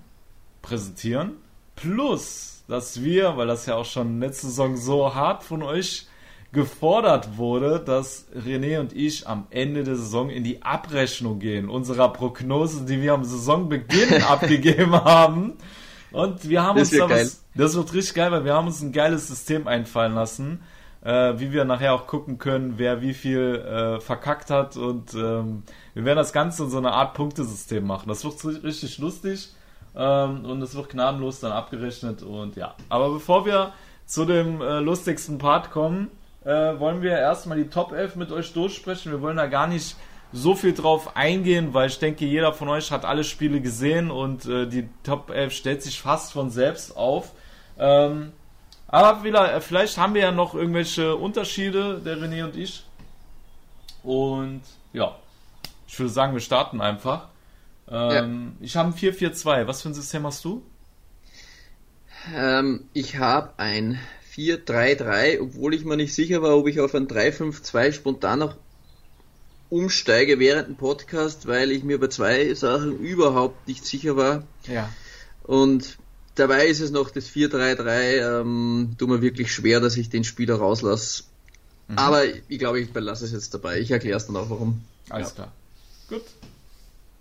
[0.61, 1.33] präsentieren.
[1.75, 6.07] Plus dass wir, weil das ja auch schon letzte Saison so hart von euch
[6.51, 12.11] gefordert wurde, dass René und ich am Ende der Saison in die Abrechnung gehen, unserer
[12.13, 15.53] Prognose, die wir am Saisonbeginn abgegeben haben.
[16.11, 18.81] Und wir haben das uns da was, das wird richtig geil, weil wir haben uns
[18.81, 20.61] ein geiles System einfallen lassen,
[21.03, 25.63] äh, wie wir nachher auch gucken können, wer wie viel äh, verkackt hat und ähm,
[25.93, 28.07] wir werden das Ganze in so eine Art Punktesystem machen.
[28.07, 29.49] Das wird richtig lustig.
[29.95, 32.75] Ähm, und es wird gnadenlos dann abgerechnet und ja.
[32.89, 33.73] Aber bevor wir
[34.05, 36.11] zu dem äh, lustigsten Part kommen,
[36.43, 39.11] äh, wollen wir erstmal die Top 11 mit euch durchsprechen.
[39.11, 39.95] Wir wollen da gar nicht
[40.31, 44.45] so viel drauf eingehen, weil ich denke, jeder von euch hat alle Spiele gesehen und
[44.45, 47.31] äh, die Top 11 stellt sich fast von selbst auf.
[47.79, 48.33] Ähm,
[48.87, 49.21] aber
[49.61, 52.85] vielleicht haben wir ja noch irgendwelche Unterschiede, der René und ich.
[54.03, 54.61] Und
[54.93, 55.15] ja,
[55.87, 57.27] ich würde sagen, wir starten einfach.
[57.87, 58.65] Ähm, ja.
[58.65, 59.67] Ich habe ein 442.
[59.67, 60.63] Was für ein System hast du?
[62.33, 63.99] Ähm, ich habe ein
[64.35, 68.55] 4-3-3, obwohl ich mir nicht sicher war, ob ich auf ein 3-5-2 spontan noch
[69.69, 74.43] umsteige während dem Podcast, weil ich mir bei zwei Sachen überhaupt nicht sicher war.
[74.67, 74.89] Ja.
[75.43, 75.97] Und
[76.35, 80.55] dabei ist es noch das 4-3-3, ähm, tut mir wirklich schwer, dass ich den Spieler
[80.55, 81.23] rauslasse.
[81.87, 81.97] Mhm.
[81.97, 83.79] Aber ich glaube, ich belasse es jetzt dabei.
[83.79, 84.81] Ich erkläre es dann auch, warum.
[85.09, 85.35] Alles ja.
[85.35, 85.51] klar.
[86.09, 86.23] Gut.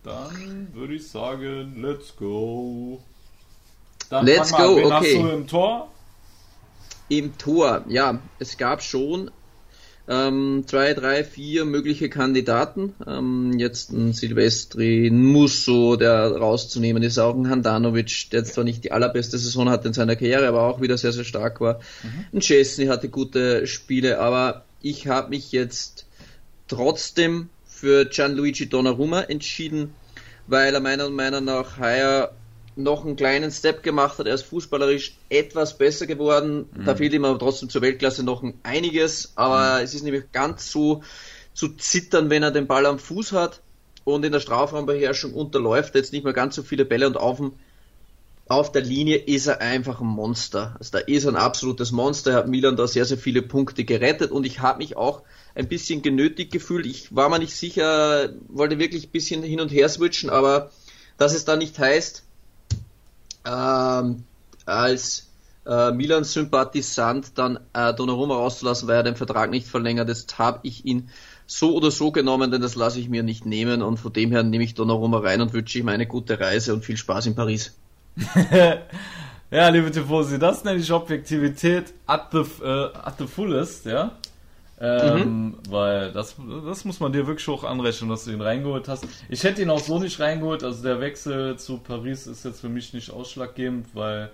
[0.05, 3.03] Dann würde ich sagen, let's go.
[4.11, 4.93] Dann let's go, wen okay.
[4.93, 5.91] Hast du im Tor?
[7.09, 8.19] Im Tor, ja.
[8.39, 9.31] Es gab schon
[10.07, 12.95] ähm, zwei, drei, vier mögliche Kandidaten.
[13.07, 18.65] Ähm, jetzt ein Silvestri, ein Musso, der rauszunehmen ist, auch ein Handanovic, der jetzt zwar
[18.65, 21.81] nicht die allerbeste Saison hatte in seiner Karriere, aber auch wieder sehr, sehr stark war.
[22.03, 22.27] Mhm.
[22.35, 26.07] Ein Chesney hatte gute Spiele, aber ich habe mich jetzt
[26.69, 29.95] trotzdem für Gianluigi Donnarumma entschieden,
[30.47, 32.33] weil er meiner Meinung nach heuer
[32.77, 34.27] noch einen kleinen Step gemacht hat.
[34.27, 36.67] Er ist fußballerisch etwas besser geworden.
[36.73, 36.85] Mhm.
[36.85, 39.33] Da fehlt ihm aber trotzdem zur Weltklasse noch einiges.
[39.37, 39.85] Aber mhm.
[39.85, 41.03] es ist nämlich ganz so
[41.53, 43.61] zu zittern, wenn er den Ball am Fuß hat
[44.05, 45.95] und in der Strafraumbeherrschung unterläuft.
[45.95, 47.53] Jetzt nicht mehr ganz so viele Bälle und auf, dem,
[48.49, 50.77] auf der Linie ist er einfach ein Monster.
[50.79, 52.33] Also da ist er ein absolutes Monster.
[52.33, 55.23] Er hat Milan da sehr, sehr viele Punkte gerettet und ich habe mich auch
[55.55, 56.87] ein bisschen genötigt gefühlt.
[56.87, 60.71] Ich war mir nicht sicher, wollte wirklich ein bisschen hin und her switchen, aber
[61.17, 62.25] dass es da nicht heißt,
[63.47, 64.25] ähm,
[64.67, 65.29] als
[65.67, 70.09] äh, Milan-Sympathisant dann äh, Donnarumma rauszulassen, weil er den Vertrag nicht verlängert.
[70.09, 71.09] Jetzt habe ich ihn
[71.47, 74.43] so oder so genommen, denn das lasse ich mir nicht nehmen und von dem her
[74.43, 77.77] nehme ich Donnarumma rein und wünsche ihm eine gute Reise und viel Spaß in Paris.
[79.51, 84.13] ja, liebe Tifosi, das nenne ich Objektivität at the, äh, at the fullest, ja.
[84.87, 85.55] Ähm, mhm.
[85.71, 89.07] Weil das, das muss man dir wirklich hoch anrechnen, dass du ihn reingeholt hast.
[89.31, 90.63] Ich hätte ihn auch so nicht reingeholt.
[90.63, 94.31] Also der Wechsel zu Paris ist jetzt für mich nicht ausschlaggebend, weil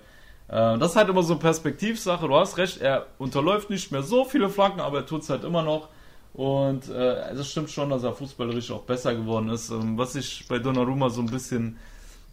[0.49, 2.27] äh, das ist halt immer so Perspektivsache.
[2.27, 5.45] Du hast recht, er unterläuft nicht mehr so viele Flanken, aber er tut es halt
[5.45, 5.87] immer noch.
[6.33, 9.69] Und äh, es stimmt schon, dass er fußballerisch auch besser geworden ist.
[9.69, 11.77] Ähm, was ich bei Donnarumma so ein bisschen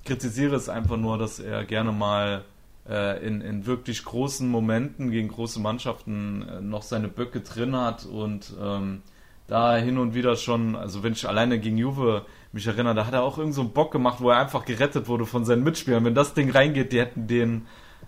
[0.05, 2.43] kritisiere, ist einfach nur, dass er gerne mal
[3.27, 8.55] in, in wirklich großen Momenten gegen große Mannschaften äh, noch seine Böcke drin hat und
[8.61, 9.03] ähm,
[9.47, 13.15] da hin und wieder schon, also wenn ich alleine gegen Juve mich erinnere, da hat
[13.15, 16.05] er auch irgend so einen Bock gemacht, wo er einfach gerettet wurde von seinen Mitspielern.
[16.05, 17.67] Wenn das Ding reingeht, die hätten den,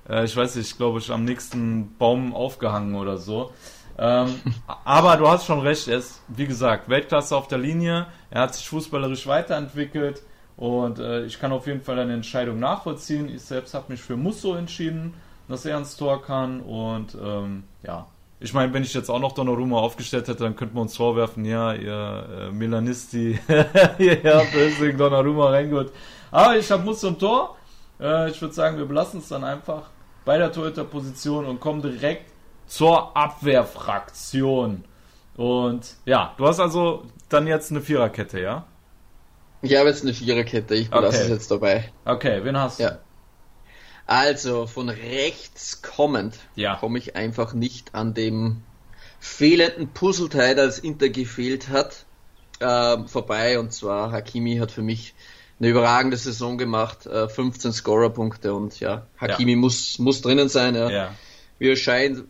[0.08, 3.52] äh, ich weiß nicht, glaube ich, am nächsten Baum aufgehangen oder so.
[3.98, 4.40] Ähm,
[4.84, 8.54] aber du hast schon recht, er ist, wie gesagt, Weltklasse auf der Linie, er hat
[8.54, 10.22] sich fußballerisch weiterentwickelt,
[10.60, 13.34] und äh, ich kann auf jeden Fall eine Entscheidung nachvollziehen.
[13.34, 15.14] Ich selbst habe mich für Musso entschieden,
[15.48, 16.60] dass er ins Tor kann.
[16.60, 18.06] Und ähm, ja,
[18.40, 21.46] ich meine, wenn ich jetzt auch noch Donnarumma aufgestellt hätte, dann könnten wir uns vorwerfen,
[21.46, 23.38] ja, ihr äh, Milanisti,
[23.98, 25.92] ihr habt deswegen Donnarumma reingeholt.
[26.30, 27.56] Aber ich habe Musso im Tor.
[27.98, 29.84] Äh, ich würde sagen, wir belassen es dann einfach
[30.26, 32.30] bei der Torhüter-Position und kommen direkt
[32.66, 34.84] zur Abwehrfraktion.
[35.38, 38.66] Und ja, du hast also dann jetzt eine Viererkette, ja?
[39.62, 41.24] Ich habe jetzt eine Viererkette, ich belasse okay.
[41.24, 41.92] es jetzt dabei.
[42.04, 42.84] Okay, wen hast du?
[42.84, 42.98] Ja.
[44.06, 46.76] Also, von rechts kommend ja.
[46.76, 48.62] komme ich einfach nicht an dem
[49.20, 52.06] fehlenden Puzzleteil, das Inter gefehlt hat,
[52.58, 53.58] äh, vorbei.
[53.58, 55.14] Und zwar Hakimi hat für mich
[55.60, 59.58] eine überragende Saison gemacht, äh, 15 Scorerpunkte und ja, Hakimi ja.
[59.58, 60.74] muss muss drinnen sein.
[60.74, 60.90] Ja.
[60.90, 61.14] ja.
[61.58, 62.24] Wie es scheint,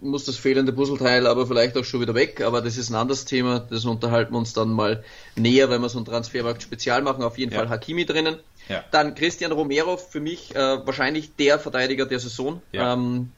[0.00, 3.24] muss das fehlende Puzzleteil aber vielleicht auch schon wieder weg, aber das ist ein anderes
[3.24, 5.04] Thema, das unterhalten wir uns dann mal
[5.36, 7.58] näher, wenn wir so ein Transfermarkt spezial machen, auf jeden ja.
[7.58, 8.36] Fall Hakimi drinnen.
[8.68, 8.84] Ja.
[8.90, 12.60] Dann Christian Romero, für mich äh, wahrscheinlich der Verteidiger der Saison.
[12.72, 12.92] Ja.
[12.92, 13.32] Ähm,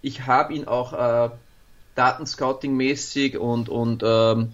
[0.00, 1.30] ich habe ihn auch äh,
[1.96, 4.52] Datenscouting-mäßig und, und ähm,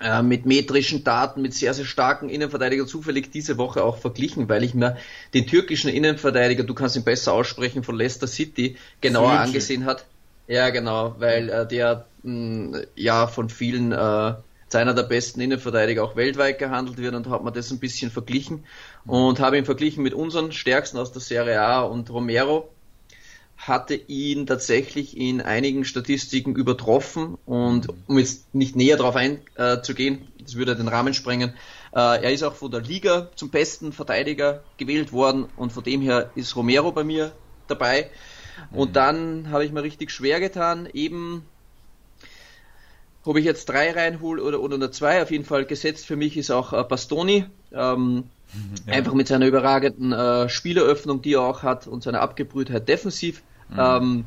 [0.00, 4.64] äh, mit metrischen Daten, mit sehr, sehr starken Innenverteidiger zufällig diese Woche auch verglichen, weil
[4.64, 4.96] ich mir
[5.32, 9.42] den türkischen Innenverteidiger, du kannst ihn besser aussprechen, von Leicester City genauer Fünche.
[9.42, 10.04] angesehen hat.
[10.46, 13.96] Ja, genau, weil äh, der mh, hm, ja von vielen äh,
[14.72, 18.10] als einer der besten Innenverteidiger auch weltweit gehandelt wird und hat man das ein bisschen
[18.10, 18.64] verglichen
[19.06, 22.70] und habe ihn verglichen mit unseren stärksten aus der Serie A und Romero
[23.58, 30.42] hatte ihn tatsächlich in einigen Statistiken übertroffen und um jetzt nicht näher darauf einzugehen, äh,
[30.42, 31.50] das würde den Rahmen sprengen,
[31.92, 36.00] äh, er ist auch von der Liga zum besten Verteidiger gewählt worden und von dem
[36.00, 37.32] her ist Romero bei mir
[37.68, 38.10] dabei.
[38.70, 38.92] Und mhm.
[38.92, 41.44] dann habe ich mir richtig schwer getan, eben
[43.24, 45.22] ob ich jetzt drei reinhole oder, oder nur zwei.
[45.22, 47.46] Auf jeden Fall gesetzt für mich ist auch äh, Bastoni.
[47.72, 48.24] Ähm,
[48.86, 48.94] ja.
[48.94, 53.42] Einfach mit seiner überragenden äh, Spieleröffnung, die er auch hat und seiner Abgebrühtheit defensiv.
[53.70, 53.78] Mhm.
[53.78, 54.24] Ähm,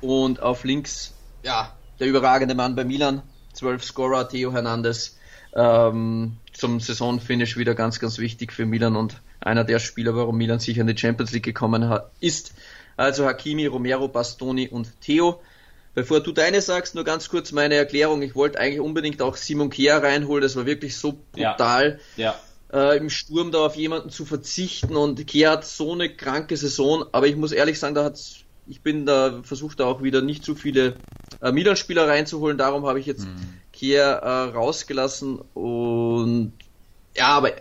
[0.00, 5.16] und auf links, ja, der überragende Mann bei Milan, 12 Scorer, Theo Hernandez.
[5.54, 10.60] Ähm, zum Saisonfinish wieder ganz, ganz wichtig für Milan und einer der Spieler, warum Milan
[10.60, 12.54] sicher in die Champions League gekommen hat, ist
[12.96, 15.40] Also Hakimi, Romero, Bastoni und Theo.
[15.94, 18.22] Bevor du deine sagst, nur ganz kurz meine Erklärung.
[18.22, 20.42] Ich wollte eigentlich unbedingt auch Simon Kea reinholen.
[20.42, 22.00] Das war wirklich so brutal.
[22.16, 22.34] Ja.
[22.34, 22.40] ja.
[22.72, 27.04] Äh, im Sturm da auf jemanden zu verzichten und Kea hat so eine kranke Saison,
[27.12, 30.42] aber ich muss ehrlich sagen, da hat's, ich bin da versucht da auch wieder nicht
[30.42, 30.94] zu viele
[31.42, 33.60] äh, Milan-Spieler reinzuholen, darum habe ich jetzt mhm.
[33.74, 36.54] Kea äh, rausgelassen und
[37.14, 37.52] ja, aber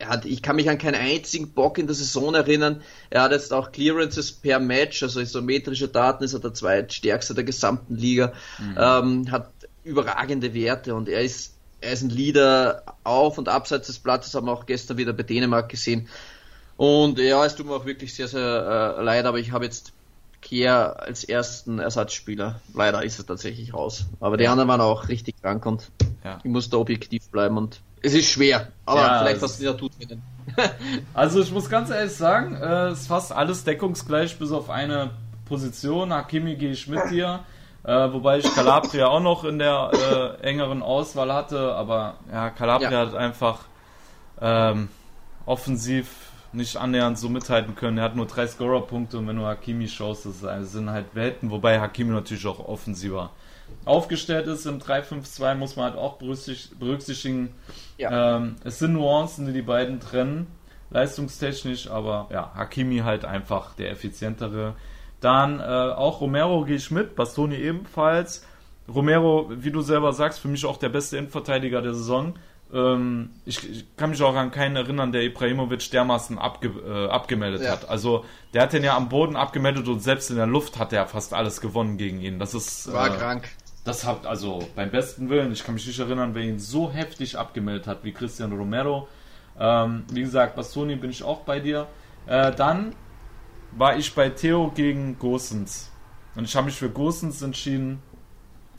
[0.00, 2.82] er hat, ich kann mich an keinen einzigen Bock in der Saison erinnern.
[3.10, 7.44] Er hat jetzt auch Clearances per Match, also isometrische Daten ist er der zweitstärkste der
[7.44, 8.76] gesamten Liga, mhm.
[8.78, 9.50] ähm, hat
[9.84, 14.46] überragende Werte und er ist, er ist ein Leader auf und abseits des Platzes, haben
[14.46, 16.08] wir auch gestern wieder bei Dänemark gesehen.
[16.78, 19.92] Und ja, es tut mir auch wirklich sehr, sehr äh, leid, aber ich habe jetzt
[20.40, 22.60] Kehr als ersten Ersatzspieler.
[22.74, 24.06] Leider ist er tatsächlich raus.
[24.20, 25.90] Aber die anderen waren auch richtig krank und
[26.24, 26.38] ja.
[26.42, 29.92] ich musste objektiv bleiben und es ist schwer, aber ja, vielleicht hast du ja tut
[29.98, 30.22] drinnen.
[31.14, 35.10] also ich muss ganz ehrlich sagen, äh, es ist fast alles deckungsgleich bis auf eine
[35.44, 36.12] Position.
[36.12, 37.40] Hakimi gehe ich mit dir.
[37.82, 39.90] Äh, wobei ich Calabria auch noch in der
[40.42, 43.06] äh, engeren Auswahl hatte, aber ja, Calabria ja.
[43.06, 43.60] hat einfach
[44.40, 44.88] ähm,
[45.46, 46.08] offensiv
[46.52, 47.96] nicht annähernd so mithalten können.
[47.96, 51.80] Er hat nur drei Scorer-Punkte und wenn du Hakimi schaust, das sind halt Welten, wobei
[51.80, 53.30] Hakimi natürlich auch offensiver
[53.84, 57.54] aufgestellt ist im 3-5-2, muss man halt auch berücksichtigen.
[57.98, 58.36] Ja.
[58.36, 60.46] Ähm, es sind Nuancen, die die beiden trennen,
[60.90, 64.74] leistungstechnisch, aber ja, Hakimi halt einfach der effizientere.
[65.20, 68.46] Dann äh, auch Romero gehe ich mit, Bastoni ebenfalls.
[68.88, 72.34] Romero, wie du selber sagst, für mich auch der beste Innenverteidiger der Saison.
[72.72, 77.62] Ähm, ich, ich, kann mich auch an keinen erinnern, der Ibrahimovic dermaßen abge, äh, abgemeldet
[77.62, 77.72] ja.
[77.72, 77.88] hat.
[77.88, 81.06] Also der hat den ja am Boden abgemeldet und selbst in der Luft hat er
[81.06, 82.38] fast alles gewonnen gegen ihn.
[82.38, 83.48] Das ist war äh, krank.
[83.84, 87.38] Das hat also beim besten Willen, ich kann mich nicht erinnern, wer ihn so heftig
[87.38, 89.08] abgemeldet hat wie Cristiano Romero.
[89.58, 91.86] Ähm, wie gesagt, Bastoni bin ich auch bei dir.
[92.26, 92.94] Äh, dann
[93.72, 95.90] war ich bei Theo gegen Gosens.
[96.34, 98.02] Und ich habe mich für Gosens entschieden,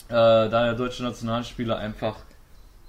[0.07, 2.17] äh, da der deutsche Nationalspieler einfach,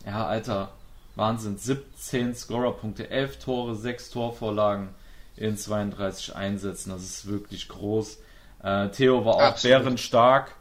[0.05, 0.72] ja, Alter,
[1.14, 4.90] Wahnsinn, 17 Scorerpunkte, 11 Tore, 6 Torvorlagen
[5.37, 6.90] in 32 Einsätzen.
[6.90, 8.18] Das ist wirklich groß.
[8.62, 9.79] Äh, Theo war auch Absolut.
[9.79, 10.55] bärenstark.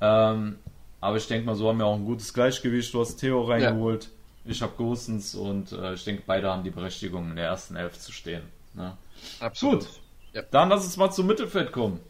[0.00, 0.58] Ähm,
[1.00, 2.92] aber ich denke mal, so haben wir auch ein gutes Gleichgewicht.
[2.92, 4.08] Du hast Theo reingeholt,
[4.44, 4.50] ja.
[4.50, 7.98] ich habe Gosens und äh, ich denke, beide haben die Berechtigung, in der ersten Elf
[7.98, 8.42] zu stehen.
[8.74, 8.96] Ne?
[9.40, 9.80] Absolut.
[9.80, 9.88] Gut.
[10.32, 10.42] Ja.
[10.50, 12.00] Dann lass uns mal zum Mittelfeld kommen.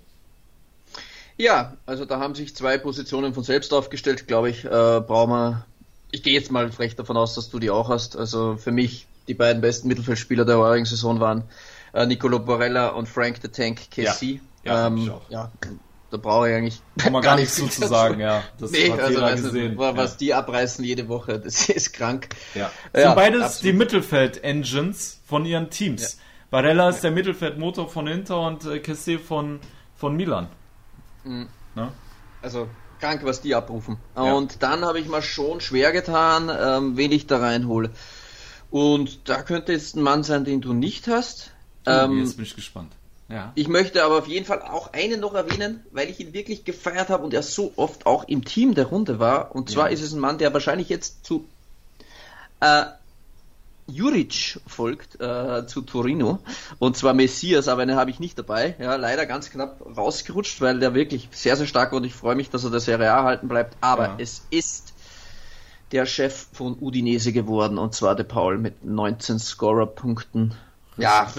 [1.36, 4.64] Ja, also da haben sich zwei Positionen von selbst aufgestellt, glaube ich.
[4.64, 5.66] Äh, brauchen wir.
[6.10, 8.16] Ich gehe jetzt mal frech davon aus, dass du die auch hast.
[8.16, 11.44] Also für mich die beiden besten Mittelfeldspieler der heurigen Saison waren
[11.92, 14.40] äh, Nicolo Borella und Frank the Tank Casey.
[14.64, 15.50] Ja, ja, ähm, ja
[16.10, 18.42] da brauche ich eigentlich Kann man gar nichts zu sagen, ja.
[18.58, 19.78] Das nee, also, also gesehen.
[19.78, 20.16] was ja.
[20.18, 22.28] die abreißen jede Woche, das ist krank.
[22.54, 22.70] Ja.
[22.92, 23.64] Das sind beides absolut.
[23.64, 26.02] die Mittelfeld-Engines von ihren Teams.
[26.02, 26.24] Ja.
[26.50, 29.60] Barella ist der Mittelfeldmotor von Inter und äh, Kessé von,
[29.94, 30.48] von Milan.
[31.24, 31.48] Mhm.
[31.76, 31.92] Ne?
[32.42, 32.68] Also
[32.98, 33.98] krank, was die abrufen.
[34.16, 34.32] Ja.
[34.32, 37.90] Und dann habe ich mal schon schwer getan, ähm, wen ich da reinhole.
[38.70, 41.52] Und da könnte jetzt ein Mann sein, den du nicht hast.
[41.86, 42.92] Ähm, jetzt bin ich gespannt.
[43.30, 43.52] Ja.
[43.54, 47.10] Ich möchte aber auf jeden Fall auch einen noch erwähnen, weil ich ihn wirklich gefeiert
[47.10, 49.54] habe und er so oft auch im Team der Runde war.
[49.54, 49.94] Und zwar ja.
[49.94, 51.46] ist es ein Mann, der wahrscheinlich jetzt zu
[52.58, 52.86] äh,
[53.86, 56.40] Juric folgt, äh, zu Torino.
[56.78, 58.74] Und zwar Messias, aber den habe ich nicht dabei.
[58.78, 62.34] Ja, leider ganz knapp rausgerutscht, weil der wirklich sehr, sehr stark war und ich freue
[62.34, 63.76] mich, dass er der Serie A halten bleibt.
[63.80, 64.14] Aber ja.
[64.18, 64.92] es ist
[65.92, 70.54] der Chef von Udinese geworden und zwar der Paul mit 19 Scorer-Punkten.
[70.96, 71.32] Ja,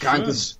[0.00, 0.58] krankes,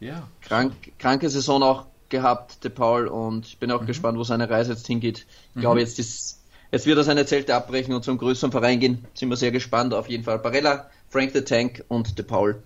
[0.00, 0.28] ja.
[0.42, 3.86] Krank, kranke Saison auch gehabt, De Paul, und ich bin auch mhm.
[3.86, 5.26] gespannt, wo seine Reise jetzt hingeht.
[5.50, 5.60] Ich mhm.
[5.60, 9.04] glaube, jetzt ist, jetzt wird er seine Zelte abbrechen und zum größeren Verein gehen.
[9.14, 9.94] Sind wir sehr gespannt.
[9.94, 12.62] Auf jeden Fall Barella, Frank the Tank und De Paul.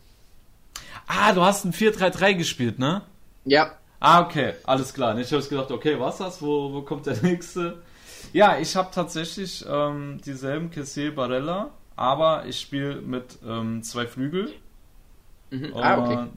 [1.07, 3.03] Ah, du hast ein 4-3-3 gespielt, ne?
[3.45, 3.73] Ja.
[3.99, 5.17] Ah, okay, alles klar.
[5.19, 6.43] Ich habe gedacht, okay, was das?
[6.43, 7.83] Wo, wo kommt der nächste?
[8.33, 14.53] Ja, ich habe tatsächlich ähm, dieselben Kessier Barella, aber ich spiele mit ähm, zwei Flügel.
[15.51, 15.73] Mhm.
[15.75, 16.29] Ah, okay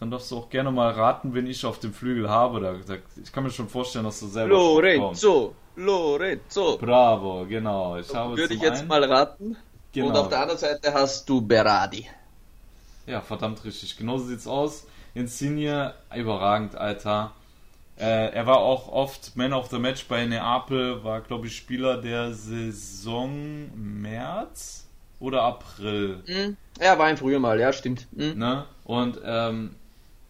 [0.00, 2.60] dann darfst du auch gerne mal raten, wen ich auf dem Flügel habe.
[2.60, 4.54] Da, da, ich kann mir schon vorstellen, dass du selber.
[4.54, 5.54] Lorenzo!
[5.76, 6.78] Lorenzo!
[6.78, 7.96] Bravo, genau.
[7.96, 9.56] Ich habe Würde ich jetzt einen, mal raten.
[9.92, 10.08] Genau.
[10.08, 12.06] Und auf der anderen Seite hast du Berardi.
[13.06, 13.96] Ja, verdammt richtig.
[13.96, 14.86] Genauso sieht's aus.
[15.14, 17.32] Insigne, überragend, Alter.
[17.98, 21.96] Äh, er war auch oft Man of the Match bei Neapel, war, glaube ich, Spieler
[22.00, 24.86] der Saison März
[25.18, 26.22] oder April.
[26.26, 26.56] Mhm.
[26.80, 28.06] Ja, war ein früher mal, ja, stimmt.
[28.12, 28.38] Mhm.
[28.38, 28.64] Ne?
[28.84, 29.74] Und ähm,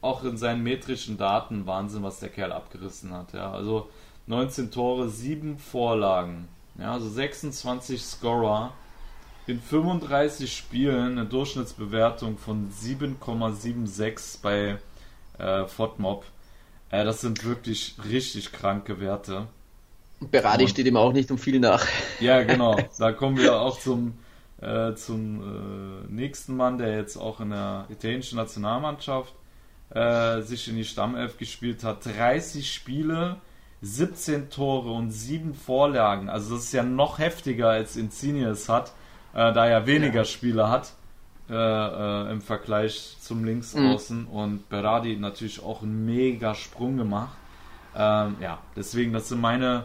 [0.00, 3.32] auch in seinen metrischen Daten Wahnsinn, was der Kerl abgerissen hat.
[3.32, 3.88] Ja, also
[4.26, 8.72] 19 Tore, 7 Vorlagen, ja, also 26 Scorer
[9.48, 14.78] in 35 Spielen eine Durchschnittsbewertung von 7,76 bei
[15.38, 16.24] äh, FODMOB.
[16.90, 19.46] Äh, das sind wirklich richtig kranke Werte.
[20.20, 21.86] Berardi steht ihm auch nicht um viel nach.
[22.20, 22.76] Ja, genau.
[22.98, 24.18] Da kommen wir auch zum,
[24.60, 29.32] äh, zum äh, nächsten Mann, der jetzt auch in der italienischen Nationalmannschaft
[29.90, 32.04] äh, sich in die Stammelf gespielt hat.
[32.04, 33.36] 30 Spiele,
[33.82, 36.28] 17 Tore und 7 Vorlagen.
[36.28, 38.92] Also das ist ja noch heftiger als Insigne hat,
[39.34, 40.24] äh, da er weniger ja.
[40.24, 40.92] Spiele hat
[41.50, 44.22] äh, äh, im Vergleich zum Linksaußen.
[44.22, 44.28] Mhm.
[44.28, 47.36] Und Berardi natürlich auch einen mega Sprung gemacht.
[47.96, 49.84] Ähm, ja, deswegen, das sind meine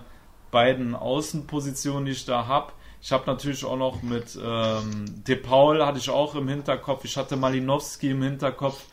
[0.52, 2.74] beiden Außenpositionen, die ich da habe.
[3.02, 7.04] Ich habe natürlich auch noch mit ähm, De Paul hatte ich auch im Hinterkopf.
[7.06, 8.84] Ich hatte Malinowski im Hinterkopf.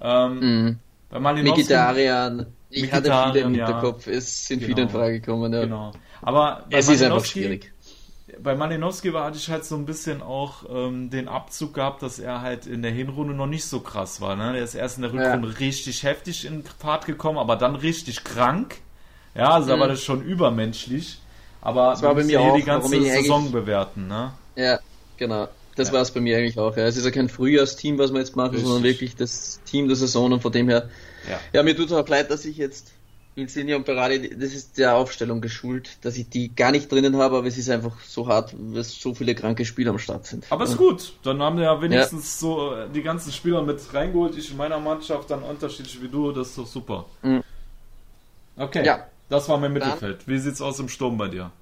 [0.00, 0.78] Ähm, mhm.
[1.10, 1.60] Bei Malinowski.
[1.60, 2.46] Mikitarian.
[2.70, 4.06] Ich hatte viele im Hinterkopf.
[4.06, 4.12] Ja.
[4.12, 4.68] Es sind genau.
[4.68, 5.52] viele in Frage gekommen.
[5.52, 5.62] Ja.
[5.62, 5.92] Genau.
[6.20, 7.72] Aber bei es ist einfach schwierig.
[8.40, 12.18] Bei Malinowski war, hatte ich halt so ein bisschen auch ähm, den Abzug gehabt, dass
[12.18, 14.36] er halt in der Hinrunde noch nicht so krass war.
[14.36, 14.56] Ne?
[14.56, 15.54] Er ist erst in der Rückrunde ja.
[15.54, 18.76] richtig heftig in Fahrt gekommen, aber dann richtig krank.
[19.34, 19.70] Ja, also mhm.
[19.70, 21.20] da war das schon übermenschlich.
[21.60, 24.32] Aber das war bei mir auch, die ganze Saison bewerten, ne?
[24.54, 24.78] Ja,
[25.16, 25.48] genau.
[25.78, 25.94] Das ja.
[25.94, 26.76] war es bei mir eigentlich auch.
[26.76, 26.86] Ja.
[26.86, 28.66] Es ist ja kein Frühjahrsteam, was wir jetzt machen, Richtig.
[28.66, 30.90] sondern wirklich das Team der Saison und von dem her.
[31.28, 32.92] Ja, ja mir tut es auch leid, dass ich jetzt
[33.36, 37.36] Insigne und Berardi, das ist der Aufstellung geschult, dass ich die gar nicht drinnen habe,
[37.36, 40.44] aber es ist einfach so hart, weil so viele kranke Spieler am Start sind.
[40.50, 42.48] Aber ist gut, dann haben wir ja wenigstens ja.
[42.48, 44.36] so die ganzen Spieler mit reingeholt.
[44.36, 47.06] Ich in meiner Mannschaft dann unterschiedlich wie du, das ist doch super.
[47.22, 47.44] Mhm.
[48.56, 48.84] Okay.
[48.84, 49.06] Ja.
[49.28, 50.26] Das war mein Mittelfeld.
[50.26, 51.52] Wie sieht's aus im Sturm bei dir?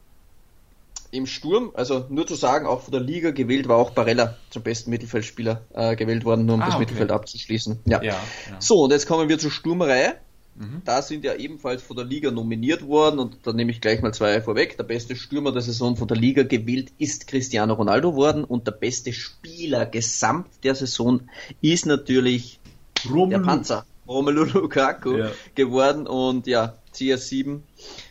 [1.16, 4.62] Im Sturm, also nur zu sagen, auch von der Liga gewählt war auch Barella zum
[4.62, 6.82] besten Mittelfeldspieler äh, gewählt worden, nur um ah, das okay.
[6.82, 7.80] Mittelfeld abzuschließen.
[7.86, 8.02] Ja.
[8.02, 8.12] ja.
[8.12, 10.16] Ja, So, und jetzt kommen wir zur Sturmreihe.
[10.56, 10.82] Mhm.
[10.84, 14.12] Da sind ja ebenfalls von der Liga nominiert worden und da nehme ich gleich mal
[14.12, 14.76] zwei vorweg.
[14.76, 18.72] Der beste Stürmer der Saison von der Liga gewählt ist Cristiano Ronaldo worden und der
[18.72, 21.22] beste Spieler gesamt der Saison
[21.60, 22.60] ist natürlich
[23.08, 23.30] Romelu.
[23.30, 23.86] der Panzer.
[24.06, 25.30] Romelu Lukaku ja.
[25.54, 27.60] geworden und ja, CS7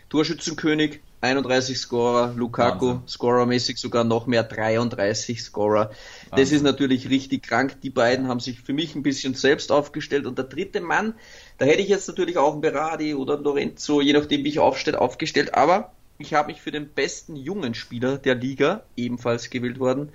[0.09, 5.89] Torschützenkönig, 31 Scorer, Lukaku Scorermäßig sogar noch mehr 33 Scorer.
[5.89, 6.31] Wahnsinn.
[6.31, 7.81] Das ist natürlich richtig krank.
[7.81, 11.15] Die beiden haben sich für mich ein bisschen selbst aufgestellt und der dritte Mann,
[11.57, 15.01] da hätte ich jetzt natürlich auch einen Berardi oder Lorenzo, je nachdem wie ich aufstelle,
[15.01, 20.09] aufgestellt, aber ich habe mich für den besten jungen Spieler der Liga ebenfalls gewählt worden.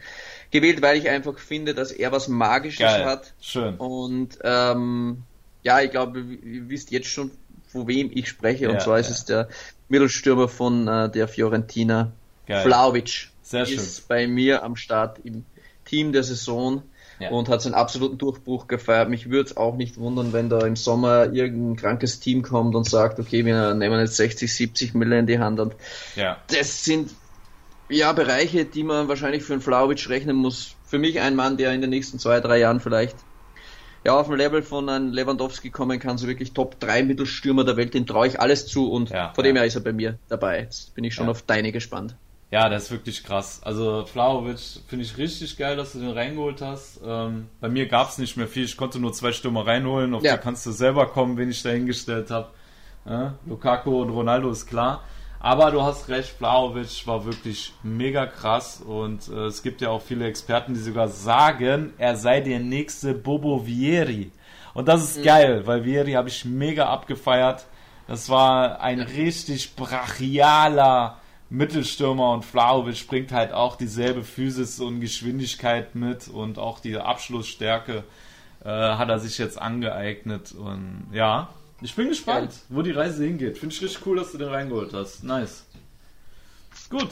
[0.51, 3.05] Gewählt, weil ich einfach finde, dass er was Magisches Geil.
[3.05, 3.35] hat.
[3.41, 3.77] Schön.
[3.77, 5.25] Und ähm,
[5.63, 7.31] ja, ich glaube, ihr wisst jetzt schon,
[7.69, 8.65] von wem ich spreche.
[8.65, 9.01] Ja, und zwar ja.
[9.01, 9.49] ist es der
[9.91, 12.13] Mittelstürmer von äh, der Fiorentina,
[12.47, 12.63] Geil.
[12.65, 13.29] Vlaovic.
[13.43, 13.77] Sehr schön.
[13.77, 15.45] Ist bei mir am Start im
[15.85, 16.83] Team der Saison
[17.19, 17.31] ja.
[17.31, 19.09] und hat seinen absoluten Durchbruch gefeiert.
[19.09, 22.89] Mich würde es auch nicht wundern, wenn da im Sommer irgendein krankes Team kommt und
[22.89, 25.59] sagt, okay, wir nehmen jetzt 60, 70 Millionen in die Hand.
[25.59, 25.75] Und
[26.15, 26.39] ja.
[26.47, 27.11] das sind
[27.89, 30.77] ja Bereiche, die man wahrscheinlich für einen Vlaovic rechnen muss.
[30.87, 33.17] Für mich ein Mann, der in den nächsten zwei, drei Jahren vielleicht
[34.05, 37.77] ja, auf dem Level von einem Lewandowski kommen kann, so wirklich Top 3 Mittelstürmer der
[37.77, 40.19] Welt, den traue ich alles zu und ja, von dem her ist er bei mir
[40.29, 40.61] dabei.
[40.61, 41.31] Jetzt bin ich schon ja.
[41.31, 42.17] auf deine gespannt.
[42.51, 43.61] Ja, das ist wirklich krass.
[43.63, 44.59] Also Flaovic
[44.89, 47.01] finde ich richtig geil, dass du den reingeholt hast.
[47.05, 48.65] Ähm, bei mir gab es nicht mehr viel.
[48.65, 50.15] Ich konnte nur zwei Stürmer reinholen.
[50.15, 50.37] Auf ja.
[50.37, 52.49] die kannst du selber kommen, wen ich da hingestellt habe.
[53.07, 55.05] Ja, Lukaku und Ronaldo ist klar.
[55.43, 60.03] Aber du hast recht, Vlaovic war wirklich mega krass und äh, es gibt ja auch
[60.03, 64.33] viele Experten, die sogar sagen, er sei der nächste Bobo Vieri.
[64.75, 65.23] Und das ist mhm.
[65.23, 67.67] geil, weil Vieri habe ich mega abgefeiert.
[68.07, 75.95] Das war ein richtig brachialer Mittelstürmer und Vlaovic bringt halt auch dieselbe Physis und Geschwindigkeit
[75.95, 78.05] mit und auch die Abschlussstärke
[78.63, 81.49] äh, hat er sich jetzt angeeignet und ja,
[81.83, 82.61] ich bin gespannt, Geil.
[82.69, 83.59] wo die Reise hingeht.
[83.59, 85.25] Finde ich richtig cool, dass du den reingeholt hast.
[85.25, 85.65] Nice.
[86.89, 87.11] Gut.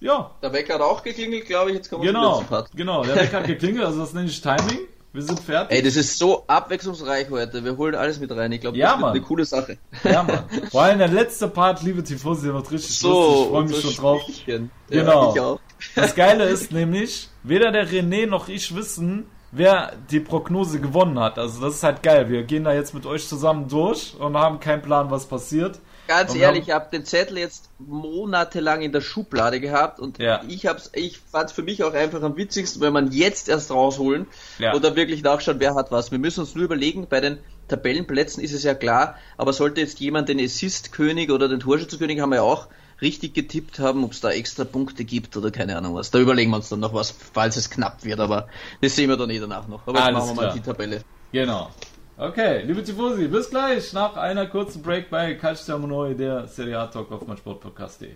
[0.00, 0.30] Ja.
[0.42, 1.76] Der Wecker hat auch geklingelt, glaube ich.
[1.76, 2.70] Jetzt kommen wir genau, zum Part.
[2.74, 4.80] Genau, der Wecker hat geklingelt, also das nenne ich Timing.
[5.12, 5.74] Wir sind fertig.
[5.74, 7.64] Ey, das ist so abwechslungsreich heute.
[7.64, 8.52] Wir holen alles mit rein.
[8.52, 9.14] Ich glaube, ja, das Mann.
[9.14, 9.78] wird eine coole Sache.
[10.04, 10.44] Ja, Mann.
[10.70, 13.40] Vor allem der letzte Part, liebe Tifosi, wird richtig so, lustig.
[13.40, 14.22] Ich freue mich schon drauf.
[14.24, 14.70] Spielchen.
[14.90, 15.34] Genau.
[15.34, 15.56] Ja,
[15.94, 19.24] das Geile ist nämlich, weder der René noch ich wissen,
[19.56, 21.38] wer die Prognose gewonnen hat.
[21.38, 22.28] Also das ist halt geil.
[22.28, 25.78] Wir gehen da jetzt mit euch zusammen durch und haben keinen Plan, was passiert.
[26.06, 30.40] Ganz und ehrlich, ich habe den Zettel jetzt monatelang in der Schublade gehabt und ja.
[30.46, 33.72] ich hab's, ich fand es für mich auch einfach am witzigsten, wenn man jetzt erst
[33.72, 34.26] rausholen
[34.58, 34.74] ja.
[34.74, 36.12] oder wirklich nachschauen, wer hat was.
[36.12, 37.38] Wir müssen uns nur überlegen, bei den
[37.68, 42.30] Tabellenplätzen ist es ja klar, aber sollte jetzt jemand den Assist-König oder den Torschützenkönig haben
[42.30, 42.68] wir ja auch,
[43.00, 46.10] richtig getippt haben, ob es da extra Punkte gibt oder keine Ahnung was.
[46.10, 48.48] Da überlegen wir uns dann noch was, falls es knapp wird, aber
[48.80, 49.86] das sehen wir dann eh danach noch.
[49.86, 50.46] Aber jetzt machen wir klar.
[50.46, 51.02] mal die Tabelle.
[51.32, 51.70] Genau.
[52.18, 56.86] Okay, liebe Tifosi, bis gleich nach einer kurzen Break bei Calcio Neu, der Serie A
[56.86, 58.12] Talk auf meinsportpodcast.de.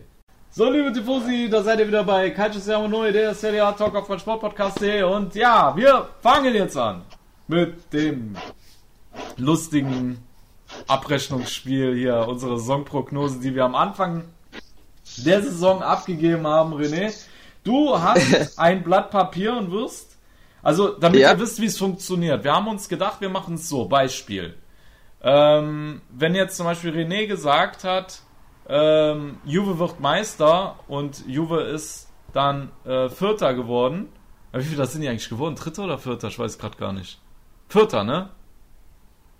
[0.51, 5.03] So, liebe Tifosi, da seid ihr wieder bei Calcio der Serie A Talk auf meinsportpodcast.de
[5.03, 7.03] und ja, wir fangen jetzt an
[7.47, 8.37] mit dem
[9.37, 10.19] lustigen
[10.87, 14.25] Abrechnungsspiel hier, unsere Saisonprognose, die wir am Anfang
[15.19, 17.13] der Saison abgegeben haben, René.
[17.65, 20.17] Du hast ein Blatt Papier und wirst,
[20.63, 21.33] also damit Ja.
[21.33, 22.45] ihr wisst, wie es funktioniert.
[22.45, 24.55] Wir haben uns gedacht, wir machen es so, Beispiel.
[25.23, 28.23] Ähm, wenn jetzt zum Beispiel René gesagt hat,
[28.69, 34.09] ähm, Juve wird Meister und Juve ist dann äh, Vierter geworden.
[34.53, 35.57] Wie viel das sind die eigentlich geworden?
[35.57, 36.29] Dritter oder Vierter?
[36.29, 37.19] Ich weiß gerade gar nicht.
[37.69, 38.31] Vierter, ne?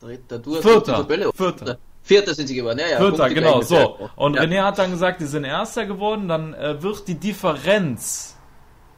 [0.01, 0.95] Dritter, du Vierter.
[0.95, 1.31] Tabelle.
[1.35, 1.79] Vierter.
[2.03, 2.97] Vierter sind sie geworden, ja, ja.
[2.99, 3.99] Vierter, Punkte genau, so.
[4.17, 4.43] Und ja.
[4.43, 8.37] René hat dann gesagt, die sind Erster geworden, dann äh, wird die Differenz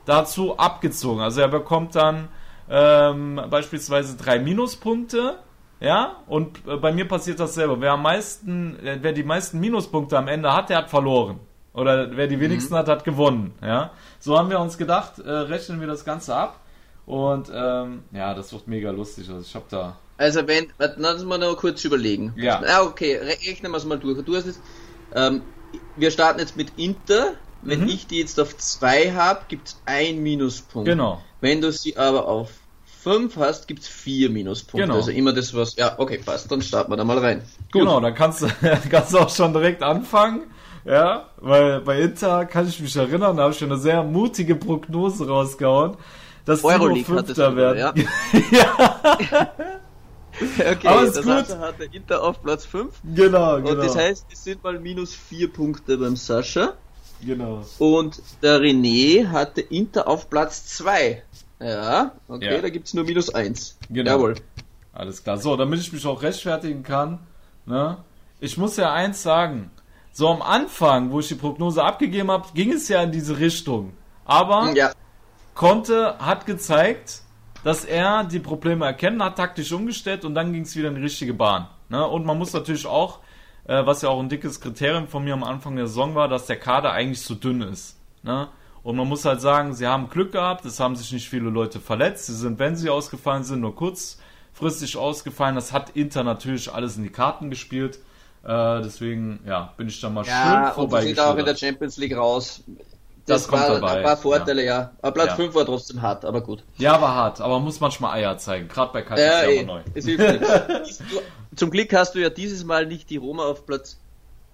[0.05, 1.21] dazu abgezogen.
[1.21, 2.29] Also er bekommt dann
[2.71, 5.39] ähm, beispielsweise drei Minuspunkte,
[5.81, 7.81] ja, und äh, bei mir passiert dasselbe.
[7.81, 11.41] Wer am meisten, äh, wer die meisten Minuspunkte am Ende hat, der hat verloren.
[11.75, 13.91] Oder wer die wenigsten hat, hat gewonnen, ja.
[14.21, 16.61] So haben wir uns gedacht, äh, rechnen wir das Ganze ab.
[17.05, 19.29] Und ähm, ja, das wird mega lustig.
[19.29, 22.33] Also ich habe da Also wenn, warte, lass mal noch kurz überlegen.
[22.37, 22.62] Ja.
[22.66, 24.23] Ah, okay, re- rechnen wir es mal durch.
[24.25, 24.61] Du hast jetzt,
[25.14, 25.43] ähm,
[25.97, 27.33] wir starten jetzt mit Inter.
[27.62, 27.89] Wenn Mhm.
[27.89, 30.89] ich die jetzt auf 2 habe, gibt es ein Minuspunkt.
[30.89, 31.20] Genau.
[31.41, 32.51] Wenn du sie aber auf
[33.03, 34.87] 5 hast, gibt es 4 Minuspunkte.
[34.87, 34.99] Genau.
[35.01, 35.75] Also immer das, was.
[35.77, 36.51] Ja, okay, passt.
[36.51, 37.43] Dann starten wir da mal rein.
[37.73, 37.83] Gut.
[37.83, 38.47] Genau, dann kannst du,
[38.91, 40.43] kannst du auch schon direkt anfangen.
[40.85, 44.57] Ja, weil bei Inter kann ich mich erinnern, da habe ich schon eine sehr mutige
[44.57, 45.97] Prognose rausgehauen,
[46.45, 47.79] dass Euroleague hattest Fünfter werden.
[47.79, 47.95] ja.
[48.51, 49.53] ja,
[50.59, 51.47] Okay, Aber ist das gut.
[51.47, 52.95] Sascha hatte Inter auf Platz 5.
[53.14, 53.82] genau, Und genau.
[53.82, 56.74] das heißt, es sind mal minus 4 Punkte beim Sascha.
[57.24, 57.64] genau.
[57.78, 61.22] Und der René hatte Inter auf Platz 2.
[61.61, 62.61] Ja, okay, Ja.
[62.61, 63.78] da gibt's nur minus 1.
[63.90, 64.11] Genau.
[64.11, 64.34] Jawohl.
[64.93, 65.38] Alles klar.
[65.38, 67.20] So, damit ich mich auch rechtfertigen kann,
[67.66, 67.99] ne?
[68.40, 69.70] Ich muss ja eins sagen.
[70.12, 73.93] So am Anfang, wo ich die Prognose abgegeben habe, ging es ja in diese Richtung.
[74.24, 74.93] Aber Ja,
[75.55, 77.22] Conte hat gezeigt,
[77.65, 81.03] dass er die Probleme erkennen hat, taktisch umgestellt und dann ging es wieder in die
[81.03, 81.69] richtige Bahn.
[81.89, 82.07] Ne?
[82.07, 83.21] Und man muss natürlich auch,
[83.65, 86.47] äh, was ja auch ein dickes Kriterium von mir am Anfang der Saison war, dass
[86.47, 87.97] der Kader eigentlich zu dünn ist.
[88.23, 88.49] Ne?
[88.83, 91.79] Und man muss halt sagen, sie haben Glück gehabt, es haben sich nicht viele Leute
[91.79, 95.55] verletzt, sie sind, wenn sie ausgefallen sind, nur kurzfristig ausgefallen.
[95.55, 98.01] Das hat Inter natürlich alles in die Karten gespielt.
[98.45, 101.55] Äh, deswegen, ja, bin ich da mal ja schön und sie auch in der.
[101.55, 102.65] Champions League raus.
[103.27, 104.91] Das kommt war dabei, ein paar Vorteile, ja.
[105.01, 105.37] Aber Platz Ja.
[105.37, 106.64] 5 war trotzdem hart, aber gut.
[106.77, 109.64] Ja, war hart, aber man muss manchmal Eier zeigen, gerade bei Katja Ja, ja eh,
[109.64, 109.81] neu.
[109.95, 110.25] es hilft.
[110.43, 113.99] Du- Zum Glück hast du ja dieses Mal nicht die Roma auf Platz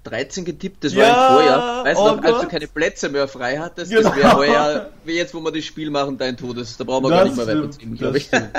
[0.04, 1.84] 13 getippt, das war Ja, im Vorjahr.
[1.84, 4.08] Weißt du oh noch, als du keine Plätze mehr frei hattest, Genau.
[4.08, 6.76] das wäre heuer, wie jetzt, wo wir das Spiel machen, dein Todes.
[6.76, 8.24] Da brauchen wir gar nicht mehr weiterziehen, das glaube ich.
[8.26, 8.50] stimmt.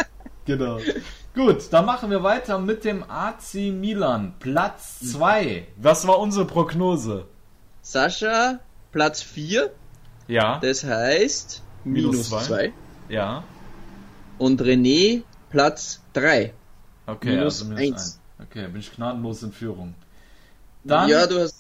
[0.46, 0.80] Genau.
[1.36, 4.34] Gut, dann machen wir weiter mit dem AC Milan.
[4.40, 5.68] Platz 2.
[5.78, 7.26] Was war unsere Prognose?
[7.82, 8.60] Sascha,
[8.92, 9.70] Platz 4,
[10.30, 12.44] Ja, das heißt Minus minus zwei.
[12.44, 12.74] 2.
[13.10, 13.44] ja.
[14.38, 16.54] Und René, Platz 3.
[17.08, 18.20] Okay, Minus also eins.
[18.40, 18.46] ein.
[18.46, 19.96] Okay, bin ich gnadenlos in Führung.
[20.86, 21.56] Dann, Ja, du hast,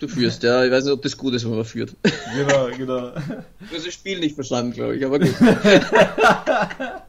[0.00, 0.64] du führst, ja.
[0.64, 1.94] Ich weiß nicht, ob das gut ist, wenn man führt.
[2.34, 3.10] genau, genau.
[3.10, 5.28] Du hast das Spiel nicht verstanden, glaube ich, aber gut.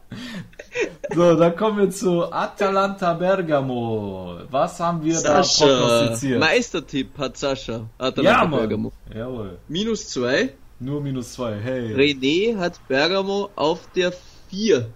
[1.13, 4.39] So, dann kommen wir zu Atalanta Bergamo.
[4.49, 6.39] Was haben wir da Sascha, prognostiziert?
[6.39, 7.74] Meistertipp hat Sascha.
[7.74, 8.59] ja, Atalanta Mann.
[8.59, 8.91] Bergamo.
[9.13, 9.57] Jawohl.
[9.70, 10.49] Minus 2.
[10.80, 11.56] Nur minus 2.
[11.62, 11.94] Hey.
[11.94, 14.14] René hat Bergamo auf der
[14.50, 14.90] 4.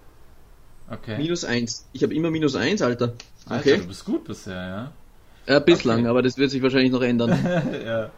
[0.90, 1.16] Okay.
[1.18, 1.86] Minus 1.
[1.92, 3.14] Ich habe immer minus 1, Alter.
[3.46, 3.78] Alter, Okay.
[3.78, 4.92] du bist gut bisher, ja?
[5.46, 6.08] Ja, bislang, Okay.
[6.08, 7.30] aber das wird sich wahrscheinlich noch ändern.
[7.84, 8.10] ja.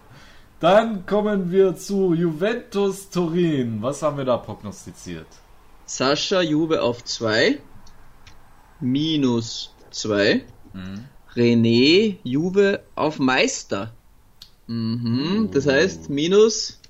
[0.59, 3.79] Dann kommen wir zu Juventus Turin.
[3.81, 5.27] Was haben wir da prognostiziert?
[5.87, 7.59] Sascha Juve auf 2.
[8.81, 10.43] Minus 2.
[10.73, 11.05] Mhm.
[11.35, 13.93] René Juve auf Meister.
[14.67, 16.81] Mhm, das heißt minus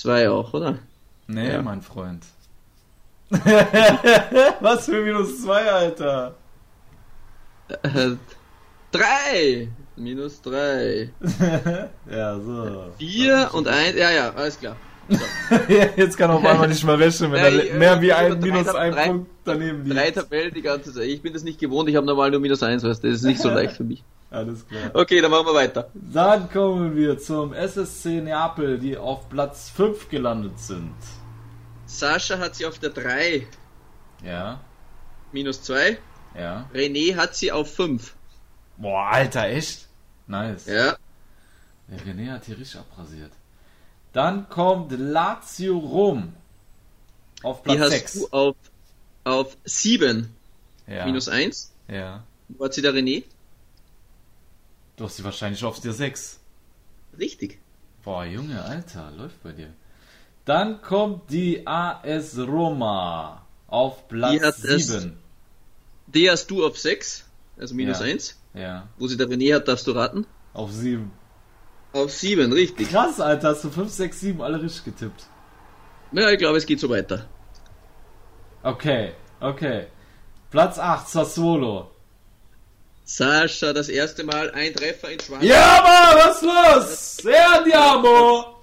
[0.00, 0.78] 2 auch, oder?
[1.26, 1.62] Nee, Ja.
[1.62, 2.24] mein Freund.
[4.60, 6.34] Was für minus 2, Alter?
[8.92, 9.68] 3!
[9.96, 11.10] Minus 3.
[12.10, 12.86] ja, so.
[12.98, 13.96] 4 und 1.
[13.96, 14.76] Ja, ja, alles klar.
[15.96, 18.30] Jetzt kann auf einmal nicht mehr rechnen, wenn Ja, er ich- mehr wie ich- ein
[18.40, 20.16] drei- minus ein drei- Punkt daneben Drei liegt.
[20.16, 21.04] Tabellen die ganze Zeit.
[21.08, 23.24] Ich bin das nicht gewohnt, ich habe normal nur minus 1, weißt du, das ist
[23.24, 24.02] nicht so leicht für mich.
[24.32, 24.90] Alles klar.
[24.94, 25.90] Okay, dann machen wir weiter.
[25.94, 30.94] Dann kommen wir zum SSC Neapel, die auf Platz 5 gelandet sind.
[31.86, 33.46] Sascha hat sie auf der 3,
[34.24, 34.60] Ja,
[35.32, 35.98] minus 2.
[36.38, 36.68] ja.
[36.72, 38.14] René hat sie auf 5.
[38.78, 39.86] Boah, Alter, echt?
[40.26, 40.66] Nice.
[40.66, 40.96] Ja.
[41.88, 43.32] Der René hat hier richtig abrasiert.
[44.14, 46.32] Dann kommt Lazio Rom
[47.42, 48.12] auf Die Platz hast 6.
[48.14, 48.56] du auf,
[49.24, 50.34] auf 7,
[50.86, 51.72] Ja, minus 1.
[51.88, 52.22] ja.
[52.48, 53.24] Wo hat sie der René?
[55.02, 56.38] Du hast sie wahrscheinlich auf der 6.
[57.18, 57.58] Richtig.
[58.04, 59.72] Boah, Junge, Alter, läuft bei dir.
[60.44, 65.18] Dann kommt die AS Roma auf Die Platz es- 7.
[66.06, 67.24] Die hast du auf 6,
[67.58, 68.04] also minus Ja.
[68.04, 68.38] 1.
[68.54, 68.88] Ja.
[68.96, 70.24] Wo sie der René hat, darfst du raten?
[70.54, 71.10] Auf 7.
[71.92, 72.88] Auf 7, richtig.
[72.90, 75.26] Krass, Alter, hast du 5, 6, 7 alle richtig getippt.
[76.12, 77.26] Ja, ich glaube, es geht so weiter.
[78.62, 79.88] Okay, okay.
[80.52, 81.90] Platz 8, Sassuolo.
[83.16, 85.44] Sascha, das erste Mal ein Treffer in Schwarz.
[85.44, 87.16] Ja, Mann, was los?
[87.18, 88.56] Sehr andiamo!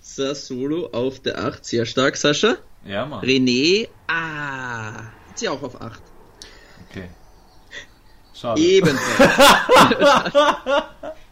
[0.00, 2.58] Sassuolo auf der 8, sehr stark, Sascha.
[2.84, 3.24] Ja, Mann.
[3.24, 4.92] René, ah,
[5.28, 6.00] hat sie auch auf 8.
[6.88, 7.08] Okay.
[8.34, 8.60] Schade.
[8.60, 9.32] Ebenfalls.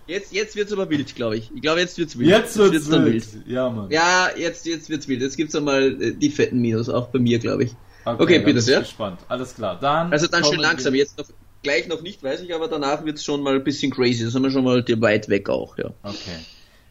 [0.09, 1.53] jetzt jetzt wird's aber wild, glaube ich.
[1.55, 2.31] Ich glaube, jetzt wird's wild.
[2.31, 3.29] Jetzt wird's dann wild.
[3.47, 3.93] Ja, Mann.
[3.93, 5.23] Ja, jetzt, jetzt wird's wild.
[5.23, 7.77] Jetzt gibt's einmal äh, die fetten Minus, auch bei mir, glaube ich.
[8.05, 8.81] Okay, dann bitte sehr.
[8.81, 9.21] gespannt.
[9.29, 9.79] Alles klar.
[9.81, 10.93] Dann Also dann schön langsam.
[10.95, 11.27] wir- Jetzt noch
[11.65, 14.23] gleich noch nicht, weiß ich, aber danach wird's schon mal ein bisschen crazy.
[14.23, 15.91] Da sind wir schon mal die weit weg auch, ja.
[16.05, 16.39] Okay.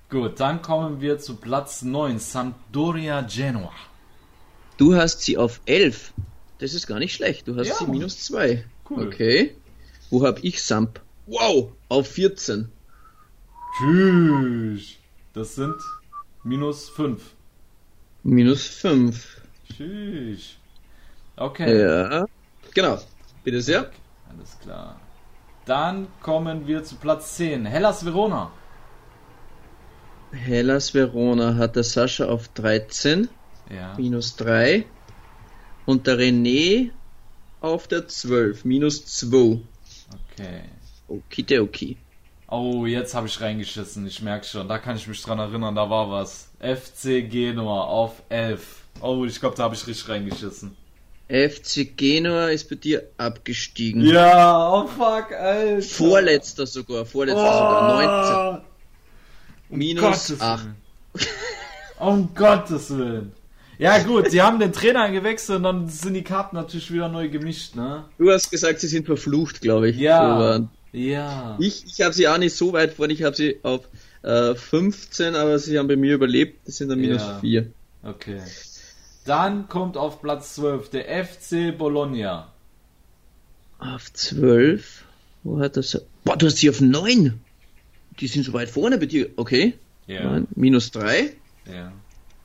[0.10, 3.72] Gut, dann kommen wir zu Platz 9, Sampdoria Genua.
[4.78, 6.14] Du hast sie auf 11.
[6.60, 7.48] Das ist gar nicht schlecht.
[7.48, 8.66] Du hast Ja, sie minus 2.
[8.90, 9.08] Cool.
[9.08, 9.56] Okay.
[10.10, 11.00] Wo hab ich Samp?
[11.26, 12.70] Wow, auf 14.
[13.78, 14.98] Tschüss.
[15.34, 15.76] Das sind
[16.44, 17.22] minus 5.
[18.24, 19.42] Minus 5.
[19.76, 20.56] Tschüss.
[21.36, 21.82] Okay.
[21.82, 22.26] Ja.
[22.74, 23.00] Genau.
[23.44, 23.92] Bitte sehr.
[24.36, 25.00] Alles klar.
[25.66, 28.52] Dann kommen wir zu Platz 10, Hellas Verona.
[30.32, 33.30] Hellas Verona hat der Sascha auf 13.
[33.70, 33.94] Ja.
[33.98, 34.86] Minus 3.
[35.86, 36.92] Und der René
[37.62, 38.66] auf der 12.
[38.66, 39.60] Minus 2.
[40.32, 40.64] Okay.
[41.08, 41.98] Okidoki.
[42.48, 44.68] Oh, jetzt habe ich reingeschissen, ich merke schon.
[44.68, 46.50] Da kann ich mich dran erinnern, da war was.
[46.60, 48.84] FC Genua auf 11.
[49.02, 50.76] Oh, ich glaube, da habe ich richtig reingeschissen.
[51.28, 54.06] FC Genua ist bei dir abgestiegen.
[54.06, 55.82] Ja, oh fuck, Alter.
[55.82, 57.06] Vorletzter sogar.
[57.06, 58.54] Vorletzter sogar.
[58.54, 58.66] 19.
[59.70, 60.64] Um Minus Gottes 8.
[60.66, 60.76] Willen.
[62.00, 63.32] Um Gottes Willen.
[63.80, 67.30] Ja gut, sie haben den Trainer gewechselt und dann sind die Karten natürlich wieder neu
[67.30, 68.06] gemischt, ne?
[68.18, 69.98] Du hast gesagt, sie sind verflucht, glaube ich.
[69.98, 70.58] Ja.
[70.58, 70.68] So
[70.98, 71.58] Ja.
[71.60, 73.14] Ich, ich habe sie auch nicht so weit vorne.
[73.14, 73.90] Ich habe sie auf
[74.22, 76.68] äh, 15, aber sie haben bei mir überlebt.
[76.68, 77.40] Das sind dann minus Ja.
[77.40, 77.68] 4.
[78.04, 78.42] Okay.
[79.26, 82.52] Dann kommt auf Platz 12 der FC Bologna.
[83.80, 85.06] Auf 12.
[85.44, 86.02] Wo hat das?
[86.24, 87.40] Boah, du hast sie auf 9.
[88.20, 89.30] Die sind so weit vorne bei dir.
[89.36, 89.74] Okay.
[90.08, 90.24] Ja.
[90.24, 91.34] Nein, minus 3.
[91.66, 91.92] Ja.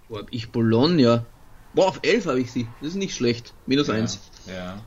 [0.09, 1.27] Wo hab ich Bologna?
[1.75, 2.67] Boah, auf 11 habe ich sie.
[2.81, 3.55] Das ist nicht schlecht.
[3.67, 4.19] Minus 1.
[4.47, 4.81] Ja.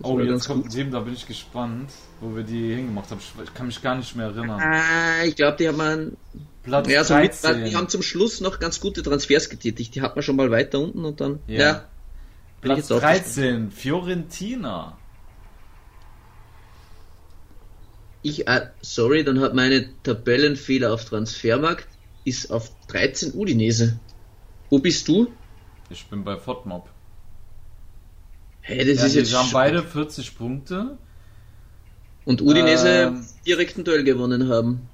[0.00, 1.90] Das Oh, jetzt kommt ein Team, da bin ich gespannt,
[2.20, 3.20] wo wir die hingemacht haben.
[3.42, 4.60] Ich kann mich gar nicht mehr erinnern.
[4.60, 6.16] Ah, ich glaube, die haben einen,
[6.62, 7.64] Platz ja, so mit, 13.
[7.64, 9.94] die haben zum Schluss noch ganz gute Transfers getätigt.
[9.94, 11.40] Die hat man schon mal weiter unten und dann.
[11.46, 11.58] Ja.
[11.58, 11.84] Ja.
[12.60, 14.96] Platz jetzt auch 13, Fiorentina.
[18.22, 21.88] Ich, äh, sorry, dann hat meine Tabellenfehler auf Transfermarkt
[22.24, 23.98] ist auf 13 Udinese.
[24.70, 25.32] Wo bist du?
[25.88, 26.88] Ich bin bei Fotmob.
[28.68, 29.34] Hä, das Ja, ist jetzt.
[29.34, 30.98] haben beide 40 Punkte.
[32.26, 33.26] Und Udinese Ähm.
[33.46, 34.88] direkt ein Duell gewonnen haben.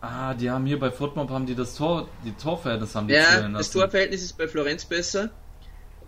[0.00, 3.48] Ah, die haben hier bei Fotmob haben die das Tor, die Torverhältnis haben die Ja,
[3.48, 3.70] das.
[3.72, 5.30] Torverhältnis ist bei Florenz besser.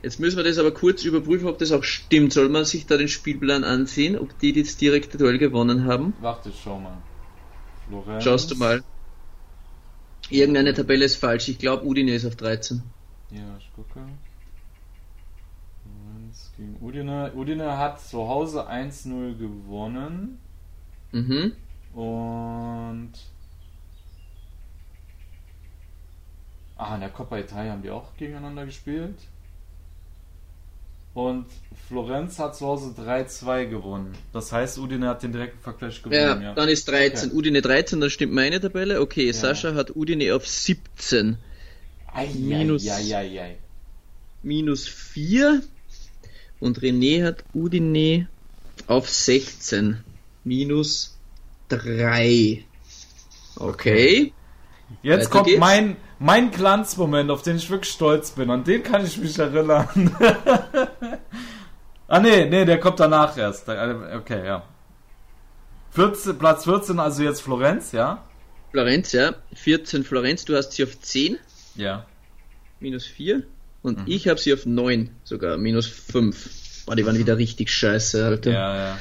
[0.02, 2.32] Jetzt müssen wir das aber kurz überprüfen, ob das auch stimmt.
[2.32, 6.14] Soll man sich da den Spielplan ansehen, ob die jetzt direkt ein Duell gewonnen haben?
[6.20, 6.96] Warte, schau mal.
[7.88, 8.22] Florenz.
[8.24, 8.82] Schaust du mal.
[10.30, 11.48] Irgendeine Tabelle ist falsch.
[11.48, 12.82] Ich glaube, Udinese auf 13.
[13.32, 14.00] Ja, ich gucke.
[16.62, 17.32] Gegen Udine.
[17.34, 20.38] Udine hat zu Hause 1-0 gewonnen.
[21.12, 21.52] Mhm.
[21.94, 23.12] Und.
[26.76, 29.14] Ah, in der Coppa Italia haben die auch gegeneinander gespielt.
[31.14, 31.44] Und
[31.88, 34.14] Florenz hat zu Hause 3-2 gewonnen.
[34.32, 36.54] Das heißt, Udine hat den direkten Vergleich Ja, gewonnen, ja.
[36.54, 37.28] dann ist 13.
[37.28, 37.36] Okay.
[37.38, 39.00] Udine 13, dann stimmt meine Tabelle.
[39.00, 41.36] Okay, Sascha hat Udine auf 17.
[42.14, 43.56] Ei, Minus- ei, ei, ei.
[44.42, 45.62] Minus 4.
[46.62, 48.28] Und René hat Udine
[48.86, 50.04] auf 16.
[50.44, 51.18] Minus
[51.70, 52.64] 3.
[53.56, 54.32] Okay.
[55.02, 55.58] Jetzt Weiter kommt geht's.
[55.58, 58.48] mein, mein Glanzmoment, auf den ich wirklich stolz bin.
[58.48, 60.16] An den kann ich mich erinnern.
[62.06, 63.68] ah, nee, nee, der kommt danach erst.
[63.68, 64.62] Okay, ja.
[65.90, 68.22] 14, Platz 14, also jetzt Florenz, ja?
[68.70, 69.34] Florenz, ja.
[69.54, 71.40] 14 Florenz, du hast sie auf 10.
[71.74, 72.06] Ja.
[72.78, 73.42] Minus 4.
[73.82, 74.04] Und Mhm.
[74.06, 75.56] ich habe sie auf 9 sogar.
[75.58, 76.84] Minus 5.
[76.86, 78.50] Boah, die waren wieder richtig scheiße, Alter.
[78.52, 78.98] Ja, ja.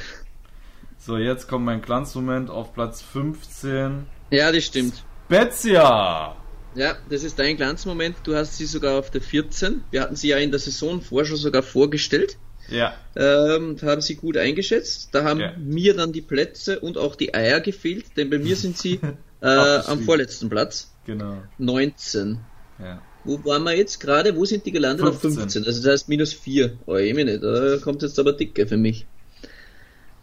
[0.98, 4.06] So, jetzt kommt mein Glanzmoment auf Platz 15.
[4.30, 5.02] ja das stimmt.
[5.26, 6.36] Spezia!
[6.74, 8.16] Ja, das ist dein Glanzmoment.
[8.24, 9.82] Du hast sie sogar auf der 14.
[9.90, 12.36] Wir hatten sie ja in der Saison vorher schon sogar vorgestellt.
[12.68, 15.08] Ja, Ähm, haben sie gut eingeschätzt.
[15.12, 15.52] Da haben Ja.
[15.58, 19.00] mir dann die Plätze und auch die Eier gefehlt, denn bei mir sind sie
[19.42, 20.92] äh, am vorletzten Platz.
[21.04, 21.42] genau.
[21.58, 22.38] 19.
[22.78, 23.02] Ja.
[23.24, 24.36] Wo waren wir jetzt gerade?
[24.36, 25.06] Wo sind die gelandet?
[25.06, 25.40] Auf 15.
[25.42, 25.64] 15.
[25.64, 26.76] Also das heißt minus 4.
[26.86, 27.42] Oh, mir nicht.
[27.42, 29.06] Da kommt jetzt aber dicke für mich.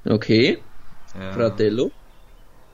[0.05, 0.57] Okay.
[1.17, 1.31] Ja.
[1.33, 1.91] Fratello.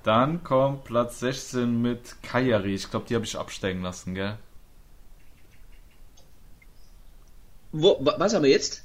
[0.03, 2.75] Dann kommt Platz 16 mit Kajari.
[2.75, 4.37] Ich glaube, die habe ich absteigen lassen, gell?
[7.71, 8.83] Wo, wa- was haben wir jetzt?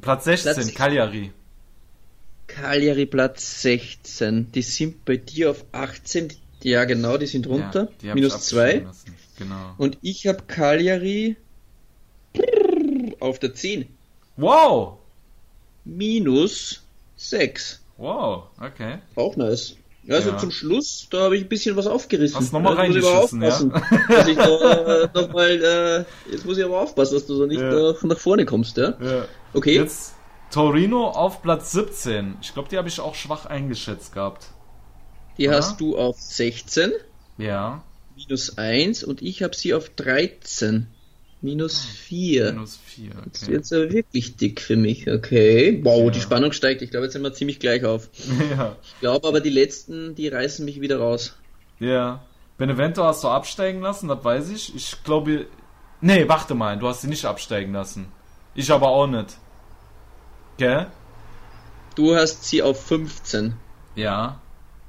[0.00, 1.32] Platz 16, Platz- Cagliari.
[2.46, 4.50] Cagliari Platz 16.
[4.52, 6.28] Die sind bei dir auf 18.
[6.62, 7.84] Ja, genau, die sind runter.
[7.84, 8.86] Ja, die ich Minus absteigen 2.
[8.86, 9.14] lassen.
[9.40, 9.74] Genau.
[9.78, 11.36] Und ich habe Cagliari
[13.20, 13.88] auf der 10.
[14.36, 14.98] Wow!
[15.84, 16.82] Minus
[17.16, 17.80] 6.
[17.96, 18.98] Wow, okay.
[19.16, 19.76] Auch nice.
[20.08, 20.38] Also Ja.
[20.38, 22.38] zum Schluss, da habe ich ein bisschen was aufgerissen.
[22.38, 24.16] Hast noch mal Jetzt muss ich aber reingeschissen, ja?
[24.16, 27.46] Dass ich da, äh, noch mal, äh, jetzt muss ich aber aufpassen, dass du da
[27.46, 27.90] nicht Ja.
[27.90, 28.94] äh, nach vorne kommst, ja?
[29.00, 29.24] Ja.
[29.54, 29.74] Okay.
[29.74, 30.14] Jetzt
[30.50, 32.36] Torino auf Platz 17.
[32.42, 34.48] Ich glaube, die habe ich auch schwach eingeschätzt gehabt.
[35.38, 35.56] Die Oder?
[35.58, 36.92] hast du auf 16.
[37.38, 37.82] Ja,
[38.28, 40.86] Minus 1 und ich habe sie auf 13.
[41.42, 42.48] Minus 4.
[42.48, 43.10] Ah, minus 4.
[43.32, 43.52] Das Okay.
[43.52, 45.80] wird so wirklich dick für mich, okay.
[45.82, 46.10] Wow, Ja.
[46.10, 46.82] die Spannung steigt.
[46.82, 48.10] Ich glaube, jetzt sind wir ziemlich gleich auf.
[48.50, 48.76] ja.
[48.82, 51.34] Ich glaube aber, die letzten, die reißen mich wieder raus.
[51.78, 52.24] ja.
[52.58, 54.74] Benevento hast du absteigen lassen, das weiß ich.
[54.76, 55.46] Ich glaube.
[56.02, 58.08] Nee, warte mal, du hast sie nicht absteigen lassen.
[58.54, 59.38] Ich aber auch nicht.
[60.58, 60.88] Gell?
[61.94, 63.54] Du hast sie auf 15.
[63.94, 64.42] Ja,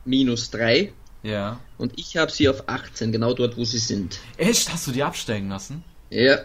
[0.03, 0.91] Minus 3.
[1.23, 1.59] ja.
[1.77, 4.19] Und ich habe sie auf 18, genau dort, wo sie sind.
[4.37, 4.71] Echt?
[4.71, 5.83] Hast du die absteigen lassen?
[6.09, 6.39] Ja.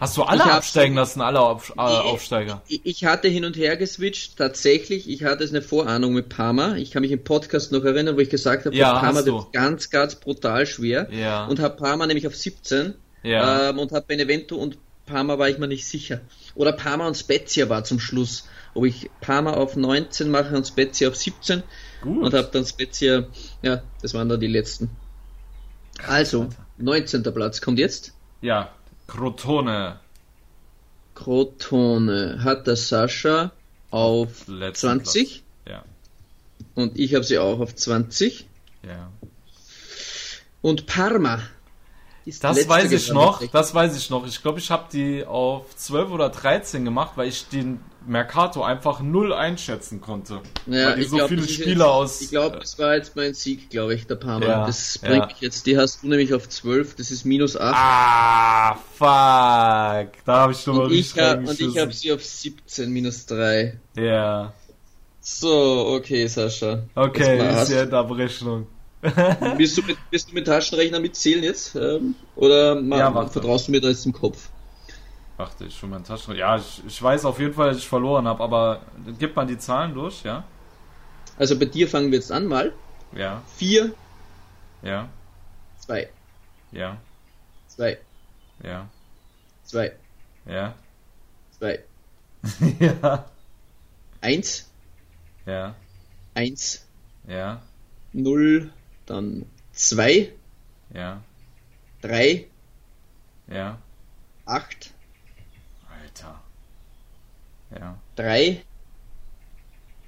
[0.00, 1.82] Hast du alle Ich absteigen lassen, alle Auf, äh, Nee.
[2.10, 2.62] Aufsteiger?
[2.66, 5.08] Ich ich hatte hin und her geswitcht, tatsächlich.
[5.08, 6.74] Ich hatte es eine Vorahnung mit Parma.
[6.76, 9.90] Ich kann mich im Podcast noch erinnern, wo ich gesagt habe, Ja, Parma wird ganz,
[9.90, 11.08] ganz brutal schwer.
[11.12, 11.46] Ja.
[11.46, 12.94] Und habe Parma nämlich auf 17.
[13.22, 13.70] Ja.
[13.70, 16.20] Ähm, und habe Benevento und Parma war ich mir nicht sicher.
[16.56, 18.48] Oder Parma und Spezia war zum Schluss.
[18.74, 21.62] Ob ich Parma auf 19 mache und Spezia auf 17.
[22.06, 22.22] Gut.
[22.22, 23.24] Und habe dann Spezia,
[23.62, 24.90] ja, das waren dann die letzten.
[26.06, 26.48] Also,
[26.78, 27.24] 19.
[27.24, 28.12] Platz kommt jetzt.
[28.42, 28.70] Ja,
[29.08, 29.98] Crotone.
[31.16, 33.50] Crotone hat der Sascha
[33.90, 35.82] auf Letzten 20 Platz.
[36.76, 38.46] und ich habe sie auch auf 20.
[38.82, 39.12] Ja, ja.
[40.62, 41.40] Und Parma.
[42.24, 44.26] ist Das weiß ich noch, das weiß ich noch.
[44.26, 49.00] Ich glaube, ich habe die auf 12 oder 13 gemacht, weil ich den Mercato einfach
[49.00, 50.40] null einschätzen konnte.
[50.66, 52.20] Ja, weil die ich so glaub, viele Spieler jetzt, aus.
[52.20, 54.46] Ich glaube, das war jetzt mein Sieg, glaube ich, der Parma.
[54.46, 55.08] Ja, das ja.
[55.08, 55.66] bringt mich jetzt.
[55.66, 57.74] Die hast du nämlich auf 12, das ist minus 8.
[57.76, 60.12] Ah, fuck.
[60.24, 63.78] Da habe ich schon mal richtig hab, und ich habe sie auf 17, minus 3.
[63.96, 64.52] Ja.
[65.20, 66.84] So, okay, Sascha.
[66.94, 68.66] Okay, Das ist ja der Abrechnung.
[69.56, 71.76] Bist du mit, bist du mit Taschenrechner mitzählen jetzt?
[71.76, 74.48] Ähm, oder ma, Ja, vertraust du mir da jetzt im Kopf?
[75.36, 76.34] Warte, ich schon mein Taschen.
[76.34, 78.80] Ja, ich, ich weiß auf jeden Fall, dass ich verloren habe, aber
[79.18, 80.44] gib mal die Zahlen durch, ja?
[81.36, 82.72] Also bei dir fangen wir jetzt an mal.
[83.12, 83.92] Ja, 4,
[84.82, 85.08] ja,
[85.78, 86.08] 2,
[86.72, 86.96] ja,
[87.68, 87.98] 2,
[88.62, 88.88] ja,
[89.64, 89.92] 2,
[90.46, 90.74] ja,
[91.58, 91.84] 2,
[92.80, 93.24] ja,
[94.22, 94.70] 1,
[95.44, 95.74] ja,
[96.34, 96.86] 1,
[97.28, 97.62] ja,
[98.12, 98.72] 0,
[99.04, 100.32] dann 2,
[100.94, 101.22] ja,
[102.00, 102.46] 3,
[103.48, 103.78] ja.
[104.46, 104.94] 8,
[106.16, 106.40] Alter.
[107.78, 108.62] Ja, 3,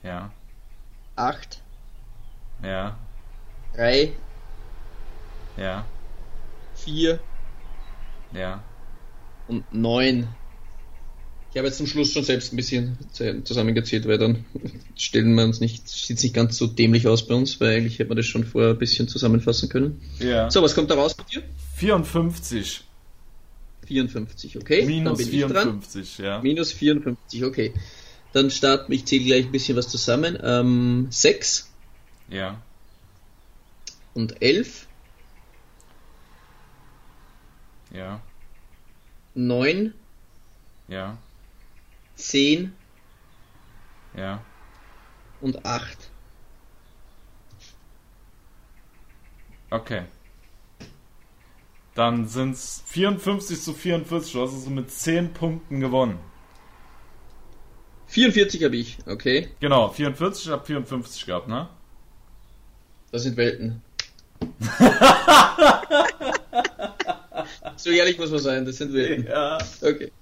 [0.02, 0.32] ja,
[1.16, 1.62] 8,
[2.62, 2.98] ja,
[3.74, 4.12] 3,
[5.56, 5.84] ja,
[6.76, 7.18] 4
[8.32, 8.62] ja.
[9.48, 10.28] und 9.
[11.50, 12.96] Ich habe jetzt zum Schluss schon selbst ein bisschen
[13.44, 14.44] zusammengezählt, weil dann
[14.96, 18.08] stellen wir uns nicht, sieht nicht ganz so dämlich aus bei uns, weil eigentlich hätte
[18.08, 20.00] man das schon vorher ein bisschen zusammenfassen können.
[20.20, 20.50] Ja.
[20.50, 21.42] So, was kommt da raus bei dir?
[21.76, 22.87] 54.
[23.88, 24.84] 54, okay.
[24.84, 25.82] Minus dann bin ich dran.
[25.82, 26.40] 54, ja.
[26.42, 27.72] Minus 54, okay.
[28.32, 30.38] Dann starten, ich zähle gleich ein bisschen was zusammen.
[30.42, 31.70] Ähm, 6
[32.28, 32.60] Ja,
[34.12, 34.86] und 11,
[37.90, 38.20] ja,
[39.34, 39.94] 9,
[40.88, 41.16] ja,
[42.16, 42.74] 10
[44.14, 44.44] ja.
[45.40, 46.10] und 8.
[49.70, 50.04] Okay.
[51.98, 54.32] Dann sind's 54 zu 44.
[54.32, 56.20] Du hast also mit 10 Punkten gewonnen.
[58.06, 59.48] 44 habe ich, okay.
[59.58, 61.68] Genau, 44, ich hab 54 gehabt, ne?
[63.10, 63.82] Das sind Welten.
[67.74, 69.26] so ehrlich muss man sein, das sind Welten.
[69.26, 69.58] Ja.
[69.82, 70.12] Okay.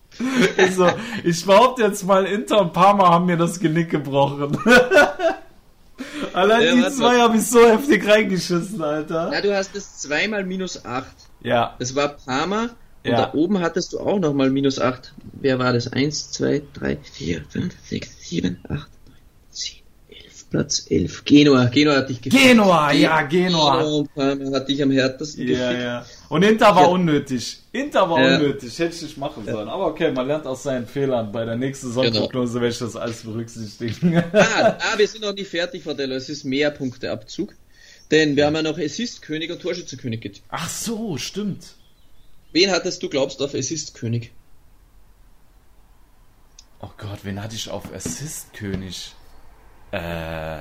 [0.57, 0.89] Also,
[1.25, 4.57] ich behaupte jetzt mal, Inter und Parma haben mir das Genick gebrochen.
[6.33, 9.29] Allein Ja, die zwei habe ich so heftig reingeschissen, Alter.
[9.31, 11.26] Na, du hast es zweimal minus 8.
[11.43, 12.71] Ja, Das war Parma.
[13.05, 13.27] Und Ja.
[13.27, 15.13] da oben hattest du auch nochmal minus 8.
[15.41, 15.93] Wer war das?
[15.93, 18.71] 1, 2, 3, 4, 5, 6, 7, 8,
[19.07, 19.17] 9,
[19.51, 19.77] 10,
[20.09, 20.45] 11.
[20.51, 21.25] Platz 11.
[21.25, 21.67] Genua.
[21.67, 22.43] Genua hat dich gefickt.
[22.43, 23.83] Genua, ja, Genua.
[23.83, 25.83] und Parma hat dich am härtesten Ja, gefickt.
[25.85, 26.07] ja.
[26.29, 26.89] Und Inter war Ja.
[26.89, 27.61] unnötig.
[27.71, 28.37] Inter war Ja.
[28.39, 28.77] unnötig.
[28.77, 29.69] Hätte ich nicht machen sollen.
[29.69, 31.31] Aber okay, man lernt aus seinen Fehlern.
[31.31, 32.03] Bei der nächsten Genau.
[32.03, 34.17] Sonnenprognose werde ich das alles berücksichtigen.
[34.33, 36.17] Ah, ah, wir sind noch nicht fertig, Fratello.
[36.17, 37.55] Es ist mehr Punkteabzug.
[38.11, 40.47] Denn wir haben ja noch Assist-König und Torschützenkönig getippt.
[40.49, 41.75] Ach so, stimmt.
[42.53, 44.33] Wen hattest du, glaubst auf Assist-König?
[46.81, 49.15] Oh Gott, wen hatte ich auf Assist-König?
[49.91, 50.61] Äh.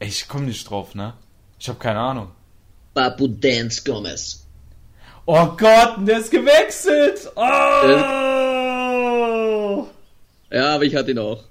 [0.00, 1.14] Ich komme nicht drauf, ne?
[1.58, 2.32] Ich habe keine Ahnung.
[2.94, 4.46] Papu Dance Gomez.
[5.26, 7.30] Oh Gott, der ist gewechselt!
[7.34, 8.55] Oh!
[10.56, 11.44] Ja, aber ich hatte ihn auch.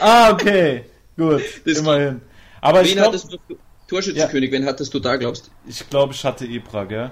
[0.00, 0.84] Ah, okay.
[1.16, 2.20] Gut, Das- immerhin.
[2.60, 3.56] Aber ich Wen glaube, hattest du?
[3.88, 7.10] Torschützenkönig, wen hattest du da, glaubst ich, glaub, ich hatte Ibra, gell?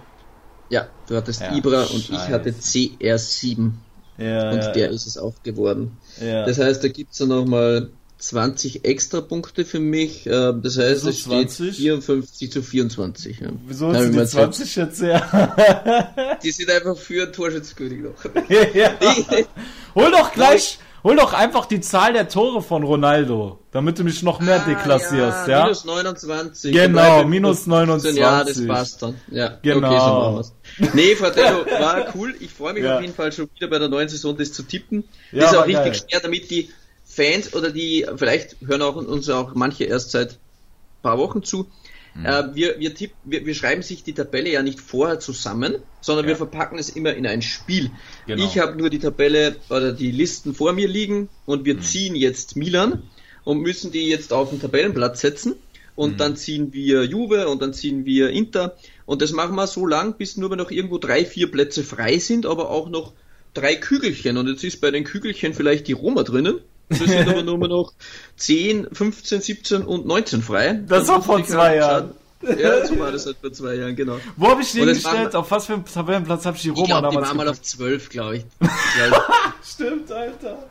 [0.71, 3.73] Ja, du hattest Ja, Ibra und ich hatte CR7
[4.19, 5.99] Ja, und ja, der ist es auch geworden.
[6.21, 6.47] ja.
[6.47, 10.27] Das heißt, da gibt's dann nochmal 20 extra Punkte für mich.
[10.27, 11.77] äh, Das heißt, Wieso es steht 20?
[11.77, 13.41] 54 zu 24.
[13.41, 13.49] Ja.
[13.67, 16.39] Wieso Ja, hast du die man 20 jetzt her?
[16.43, 18.25] Die sind einfach für einen Torschützenkönig noch.
[18.75, 18.93] ja.
[19.95, 24.23] Hol doch gleich, hol doch einfach die Zahl der Tore von Ronaldo, damit du mich
[24.23, 25.61] noch mehr deklassierst, ja?
[25.63, 26.73] Ah, Minus 29.
[26.73, 28.21] Genau, Dabei minus 29.
[28.21, 29.21] Ja, das passt dann.
[29.31, 29.89] Ja, Genau.
[29.89, 30.37] okay, so
[30.79, 30.95] wir's.
[30.95, 32.35] Nee, Fratello, war cool.
[32.41, 32.97] Ich freue mich Ja.
[32.97, 35.05] auf jeden Fall schon wieder bei der neuen Saison, das zu tippen.
[35.33, 35.95] Ja, ist war auch richtig geil.
[36.11, 36.71] schwer, damit die
[37.05, 40.39] Fans oder die, vielleicht hören auch uns auch manche erst seit
[41.03, 41.67] paar Wochen zu.
[42.15, 42.27] Mhm.
[42.27, 46.27] Äh, wir, wir, tipp, wir, wir schreiben sich die Tabelle ja nicht vorher zusammen, sondern
[46.27, 46.31] Ja.
[46.31, 47.93] wir verpacken es immer in ein Spiel.
[48.27, 48.45] Genau.
[48.45, 51.65] Ich habe nur die Tabelle oder die Listen vor mir liegen und Mhm.
[51.67, 53.03] wir ziehen jetzt Milan
[53.45, 55.55] und müssen die jetzt auf den Tabellenplatz setzen.
[55.95, 56.17] Und Mhm.
[56.19, 58.77] dann ziehen wir Juve und dann ziehen wir Inter.
[59.05, 62.47] Und das machen wir so lang, bis nur noch irgendwo drei, vier Plätze frei sind,
[62.47, 63.13] aber auch noch
[63.53, 64.39] drei Kügelchen.
[64.39, 66.61] Und jetzt ist bei den Kügelchen vielleicht die Roma drinnen.
[66.89, 67.93] Es sind aber nur noch
[68.37, 70.81] 10, 15, 17 und 19 frei.
[70.87, 72.13] Das war Dann vor ich zwei Jahren.
[72.59, 74.19] Ja, so war das halt vor zwei Jahren, genau.
[74.37, 75.35] Wo habe ich den gestellt?
[75.37, 77.49] Auf was für einen Tabellenplatz habe ich die Ich Roma glaube, die damals waren mal
[77.49, 78.45] auf 12, glaube ich.
[79.65, 80.69] Stimmt, Alter.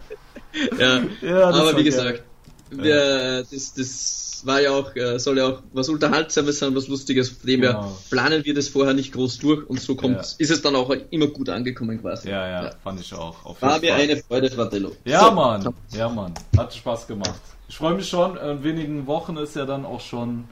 [0.77, 1.01] ja.
[1.21, 2.23] Ja, aber war wie gesagt,
[2.71, 7.29] wir, das, das war ja auch, äh, soll ja auch was Unterhaltsames sein, was Lustiges,
[7.29, 7.83] von dem Genau.
[7.83, 10.21] wir planen wir das vorher nicht groß durch und so kommt, Ja.
[10.39, 12.29] ist es dann auch immer gut angekommen quasi.
[12.29, 13.45] Ja, ja, fand ich auch.
[13.45, 14.91] Auf War mir eine Freude, Fratello.
[15.05, 15.73] Ja, So, Mann.
[15.91, 16.33] Ja, Mann.
[16.57, 17.39] Hat Spaß gemacht.
[17.67, 18.35] Ich freue mich schon.
[18.37, 20.45] In wenigen Wochen ist ja dann auch schon.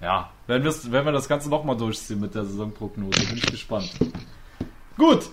[0.00, 3.26] Ja, wir's, werden wir das Ganze nochmal durchziehen mit der Saisonprognose.
[3.26, 3.90] Bin ich gespannt.
[4.98, 5.28] Gut.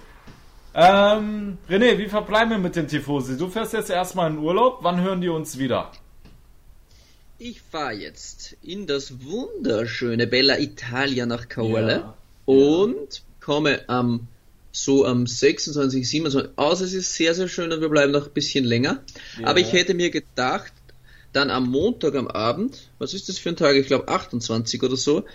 [0.75, 3.37] Ähm, René, wie verbleiben wir mit den Tifosi?
[3.37, 4.79] Du fährst jetzt erstmal in Urlaub.
[4.81, 5.91] Wann hören die uns wieder?
[7.37, 12.17] Ich fahre jetzt in das wunderschöne Bella Italia nach Kaole Ja.
[12.45, 14.27] und komme am
[14.71, 16.81] so am 26, 27 aus.
[16.81, 19.03] Es ist sehr, sehr schön und wir bleiben noch ein bisschen länger.
[19.39, 19.47] Ja.
[19.47, 20.73] Aber ich hätte mir gedacht,
[21.31, 23.75] dann am Montag am Abend, was ist das für ein Tag?
[23.75, 25.25] Ich glaube 28 oder so,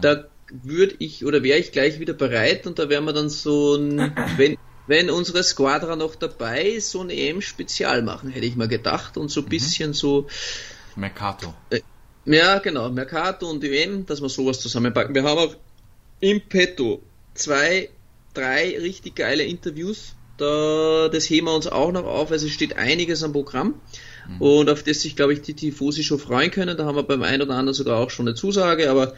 [0.00, 0.24] da
[0.64, 4.12] würde ich oder wäre ich gleich wieder bereit und da wären wir dann so ein,
[4.36, 4.56] wenn,
[4.86, 9.30] wenn unsere Squadra noch dabei ist, so ein EM-Spezial machen, hätte ich mal gedacht und
[9.30, 10.26] so ein bisschen so
[10.96, 11.54] Mercato.
[12.24, 15.14] ja, genau, Mercato und EM, dass wir sowas zusammenpacken.
[15.14, 15.56] Wir haben auch
[16.20, 17.02] im Petto
[17.34, 17.90] zwei,
[18.34, 20.14] drei richtig geile Interviews.
[20.38, 23.80] Da, das heben wir uns auch noch auf, also es steht einiges am Programm
[24.38, 26.76] und auf das sich, glaube ich, die Tifosi schon freuen können.
[26.76, 29.14] Da haben wir beim einen oder anderen sogar auch schon eine Zusage, aber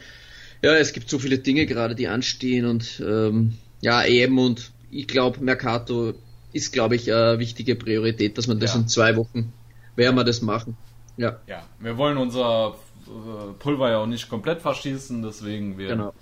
[0.61, 5.07] ja, es gibt so viele Dinge gerade, die anstehen und ähm, ja, EM und ich
[5.07, 6.13] glaube, Mercato
[6.53, 8.79] ist, glaube ich, eine wichtige Priorität, dass man das Ja.
[8.79, 9.51] in zwei Wochen
[9.95, 10.77] werden wir das machen.
[11.17, 12.75] Ja, Ja, wir wollen unser
[13.07, 16.13] äh, Pulver ja auch nicht komplett verschießen, deswegen wir genau.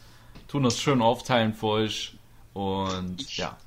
[0.48, 2.16] tun das schön aufteilen für euch.
[2.54, 3.58] Und ja.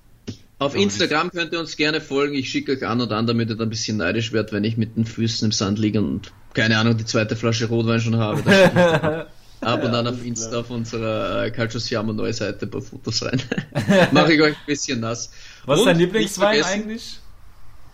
[0.58, 2.34] Auf Aber Instagram könnt ihr uns gerne folgen.
[2.34, 4.76] Ich schicke euch an und an, damit ihr dann ein bisschen neidisch werdet, wenn ich
[4.76, 9.26] mit den Füßen im Sand liege und keine Ahnung, die zweite Flasche Rotwein schon habe.
[9.60, 13.22] Ab und an auf Insta auf unserer äh, Calcio Siamo neue Seite ein paar Fotos
[13.22, 13.40] rein.
[14.12, 15.30] Mache ich euch ein bisschen nass.
[15.64, 17.18] Was ist dein Lieblingswein eigentlich?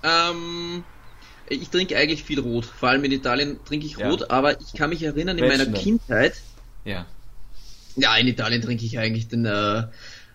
[0.02, 0.84] Ähm,
[1.46, 2.64] ich trinke eigentlich viel Rot.
[2.64, 4.08] Vor allem in Italien trinke ich Ja.
[4.08, 5.82] Rot, aber ich kann mich erinnern, in Welchen meiner denn?
[5.82, 6.34] Kindheit,
[6.84, 7.06] Ja.
[7.94, 9.84] Ja, in Italien trinke ich eigentlich den äh,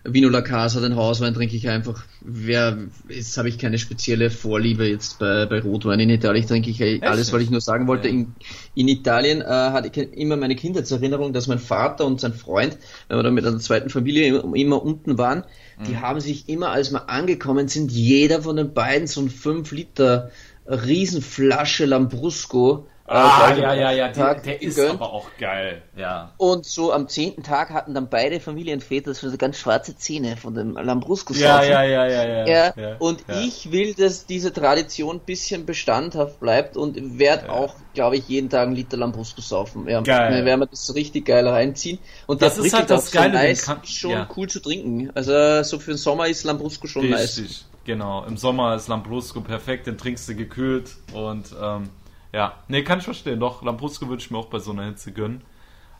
[0.04, 2.04] Vino La Casa, den Hauswein trinke ich einfach.
[2.20, 2.78] Wer,
[3.08, 6.00] jetzt habe ich keine spezielle Vorliebe jetzt bei, bei Rotwein.
[6.00, 7.32] In Italien trinke ich äh, alles, nicht?
[7.34, 8.14] weil ich nur sagen wollte, Ja.
[8.14, 8.34] in,
[8.74, 12.78] in Italien äh, hatte ich immer meine Kindheitserinnerung, dass mein Vater und sein Freund,
[13.08, 15.44] wenn wir dann mit einer zweiten Familie immer, immer unten waren,
[15.86, 16.00] die Mhm.
[16.00, 20.30] haben sich immer, als wir angekommen sind, jeder von den beiden so ein 5 Liter
[20.66, 26.34] Riesenflasche Lambrusco Ah, ja, ja, ja, der, der ist aber auch geil, ja.
[26.36, 30.72] Und so am zehnten Tag hatten dann beide Familienväter so ganz schwarze Zähne von dem
[30.72, 32.74] Lambrusco ja, ja, ja, ja, ja, ja.
[32.76, 33.40] ja und ja.
[33.40, 37.52] ich will, dass diese Tradition ein bisschen bestandhaft bleibt und werde ja.
[37.52, 39.88] auch, glaube ich, jeden Tag einen Liter Lambrusco saufen.
[39.88, 40.30] Ja, geil.
[40.30, 41.98] Dann werden wir das so richtig geil reinziehen.
[42.26, 45.10] Und das ist halt das Geile, so nice, kann, schon cool zu trinken.
[45.14, 47.44] Also so für den Sommer ist Lambrusco schon richtig.
[47.44, 47.64] nice.
[47.88, 51.88] Genau, im Sommer ist Lambrusco perfekt, den trinkst du gekühlt und ähm,
[52.32, 53.40] ja, nee, kann ich verstehen.
[53.40, 55.42] Doch, Lambrusco würde ich mir auch bei so einer Hitze gönnen.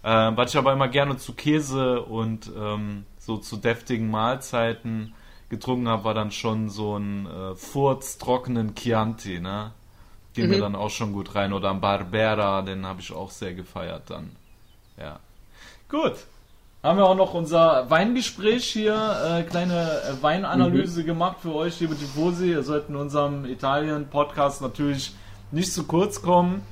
[0.04, 5.14] Ähm, was ich aber immer gerne zu Käse und ähm, so zu deftigen Mahlzeiten
[5.48, 9.72] getrunken habe, war dann schon so ein äh, furztrockenen Chianti, ne?
[10.34, 10.50] Ging mhm.
[10.50, 11.52] mir dann auch schon gut rein.
[11.52, 14.30] Oder ein Barbera, den habe ich auch sehr gefeiert dann.
[14.96, 15.18] Ja.
[15.88, 16.14] Gut.
[16.82, 21.06] Haben wir auch noch unser Weingespräch hier, äh, kleine äh, Weinanalyse mhm.
[21.06, 22.50] gemacht für euch, liebe Tifosi.
[22.50, 25.12] Ihr sollt in unserem Italien-Podcast natürlich
[25.50, 26.62] nicht zu kurz kommen.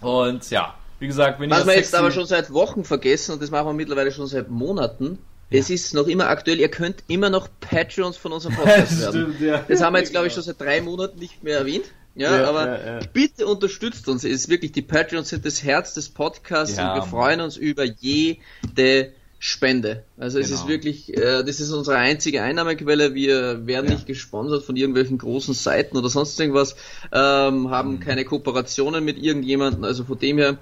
[0.00, 3.50] Und ja, wie gesagt, wenn Was wir jetzt aber schon seit Wochen vergessen, und das
[3.50, 5.18] machen wir mittlerweile schon seit Monaten,
[5.50, 5.60] ja.
[5.60, 9.34] es ist noch immer aktuell, ihr könnt immer noch Patreons von unserem Podcast werden.
[9.34, 9.64] Stimmt, ja.
[9.68, 11.84] Das haben wir jetzt, glaube ich, schon seit drei Monaten nicht mehr erwähnt.
[12.14, 14.24] Ja, ja aber bitte unterstützt uns.
[14.24, 17.84] Es ist wirklich, die Patreons sind das Herz des Podcasts und wir freuen uns über
[17.84, 19.12] jede
[19.44, 20.04] Spende.
[20.18, 20.44] Also genau.
[20.44, 20.68] es ist genau.
[20.68, 23.12] wirklich, äh, das ist unsere einzige Einnahmequelle.
[23.16, 23.94] Wir werden ja.
[23.94, 26.76] nicht gesponsert von irgendwelchen großen Seiten oder sonst irgendwas,
[27.10, 28.00] ähm, haben mhm.
[28.00, 29.82] keine Kooperationen mit irgendjemandem.
[29.82, 30.58] Also von dem her,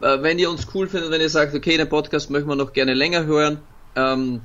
[0.00, 2.72] äh, wenn ihr uns cool findet, wenn ihr sagt, okay, den Podcast möchten wir noch
[2.72, 3.58] gerne länger hören,
[3.96, 4.42] ähm,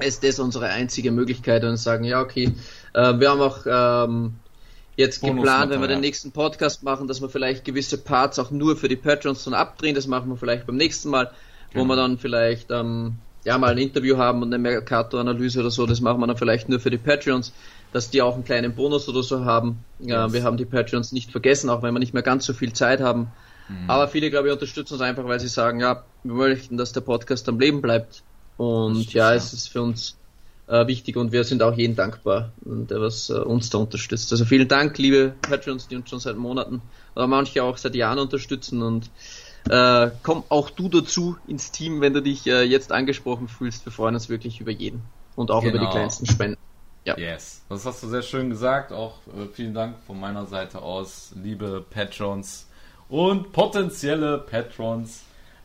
[0.00, 2.52] ist das unsere einzige Möglichkeit und sagen, ja, okay,
[2.94, 4.34] äh, wir haben auch ähm,
[4.96, 8.76] jetzt geplant, wenn wir den nächsten Podcast machen, dass wir vielleicht gewisse Parts auch nur
[8.76, 9.94] für die Patrons dann abdrehen.
[9.94, 11.30] Das machen wir vielleicht beim nächsten Mal
[11.76, 15.86] wo wir dann vielleicht ähm, ja mal ein Interview haben und eine Mercato-Analyse oder so,
[15.86, 17.52] das machen wir dann vielleicht nur für die Patreons,
[17.92, 19.84] dass die auch einen kleinen Bonus oder so haben.
[20.00, 22.72] Ja, wir haben die Patreons nicht vergessen, auch wenn wir nicht mehr ganz so viel
[22.72, 23.28] Zeit haben.
[23.68, 23.88] Mhm.
[23.88, 27.00] Aber viele, glaube ich, unterstützen uns einfach, weil sie sagen, ja, wir möchten, dass der
[27.00, 28.22] Podcast am Leben bleibt.
[28.56, 30.16] Und ja, es ist für uns
[30.66, 34.32] äh, wichtig und wir sind auch jeden dankbar, der was äh, uns da unterstützt.
[34.32, 36.82] Also vielen Dank, liebe Patreons, die uns schon seit Monaten
[37.14, 39.10] oder manche auch seit Jahren unterstützen und
[39.68, 43.84] äh, komm auch du dazu ins Team, wenn du dich äh, jetzt angesprochen fühlst.
[43.84, 45.02] Wir freuen uns wirklich über jeden
[45.34, 45.70] und auch genau.
[45.70, 45.96] über die genau.
[45.96, 46.58] kleinsten Spenden.
[47.04, 47.16] Ja.
[47.16, 48.92] Yes, das hast du sehr schön gesagt.
[48.92, 52.66] Auch äh, vielen Dank von meiner Seite aus, liebe Patrons
[53.08, 55.22] und potenzielle Patrons.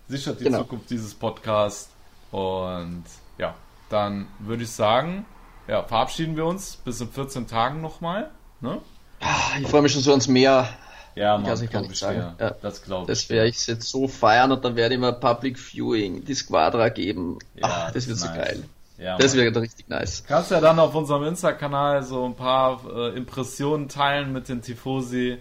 [0.08, 0.60] Sichert die genau.
[0.60, 1.90] Zukunft dieses Podcasts.
[2.32, 3.06] Und
[3.38, 3.56] ja,
[3.90, 5.26] dann würde ich sagen,
[5.68, 8.30] ja, verabschieden wir uns bis in 14 Tagen nochmal.
[8.60, 8.80] Ne?
[9.20, 10.70] Ah, ich freue mich schon so ans Meer.
[11.16, 12.36] Ja, man, kann ich gar nicht sagen.
[12.40, 13.08] Ja, das glaube ich.
[13.08, 16.90] Das werde ich jetzt so feiern und dann werde ich mir Public Viewing, die Squadra
[16.90, 17.40] geben.
[17.56, 18.36] Ja, Ach, das, wird so nice.
[18.38, 18.64] geil.
[18.98, 20.24] Ja, das wäre richtig nice.
[20.28, 25.38] Kannst ja dann auf unserem Insta-Kanal so ein paar äh, Impressionen teilen mit den Tifosi.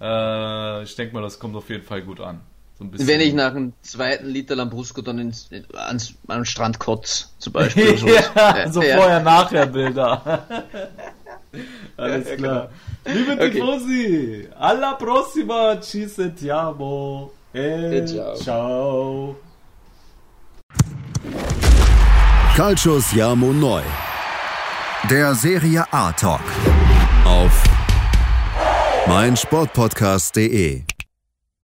[0.00, 2.40] Äh, ich denke mal, das kommt auf jeden Fall gut an.
[2.78, 7.52] So Wenn ich nach einem zweiten Liter Lambrusco dann ins, ans, am Strand kotz, zum
[7.54, 7.96] Beispiel.
[7.98, 10.46] so ja, so vorher-nachher-Bilder.
[11.96, 12.68] Alles klar.
[13.04, 13.16] Genau.
[13.16, 13.50] Liebe okay.
[13.50, 17.32] Tifosi, alla prossima, ci sentiamo.
[17.52, 18.36] E, ciao.
[18.36, 19.40] ciao.
[22.54, 23.82] Calcio Siamo Neu.
[25.08, 26.42] Der Serie A Talk.
[27.24, 27.62] Auf
[29.06, 30.87] meinsportpodcast.de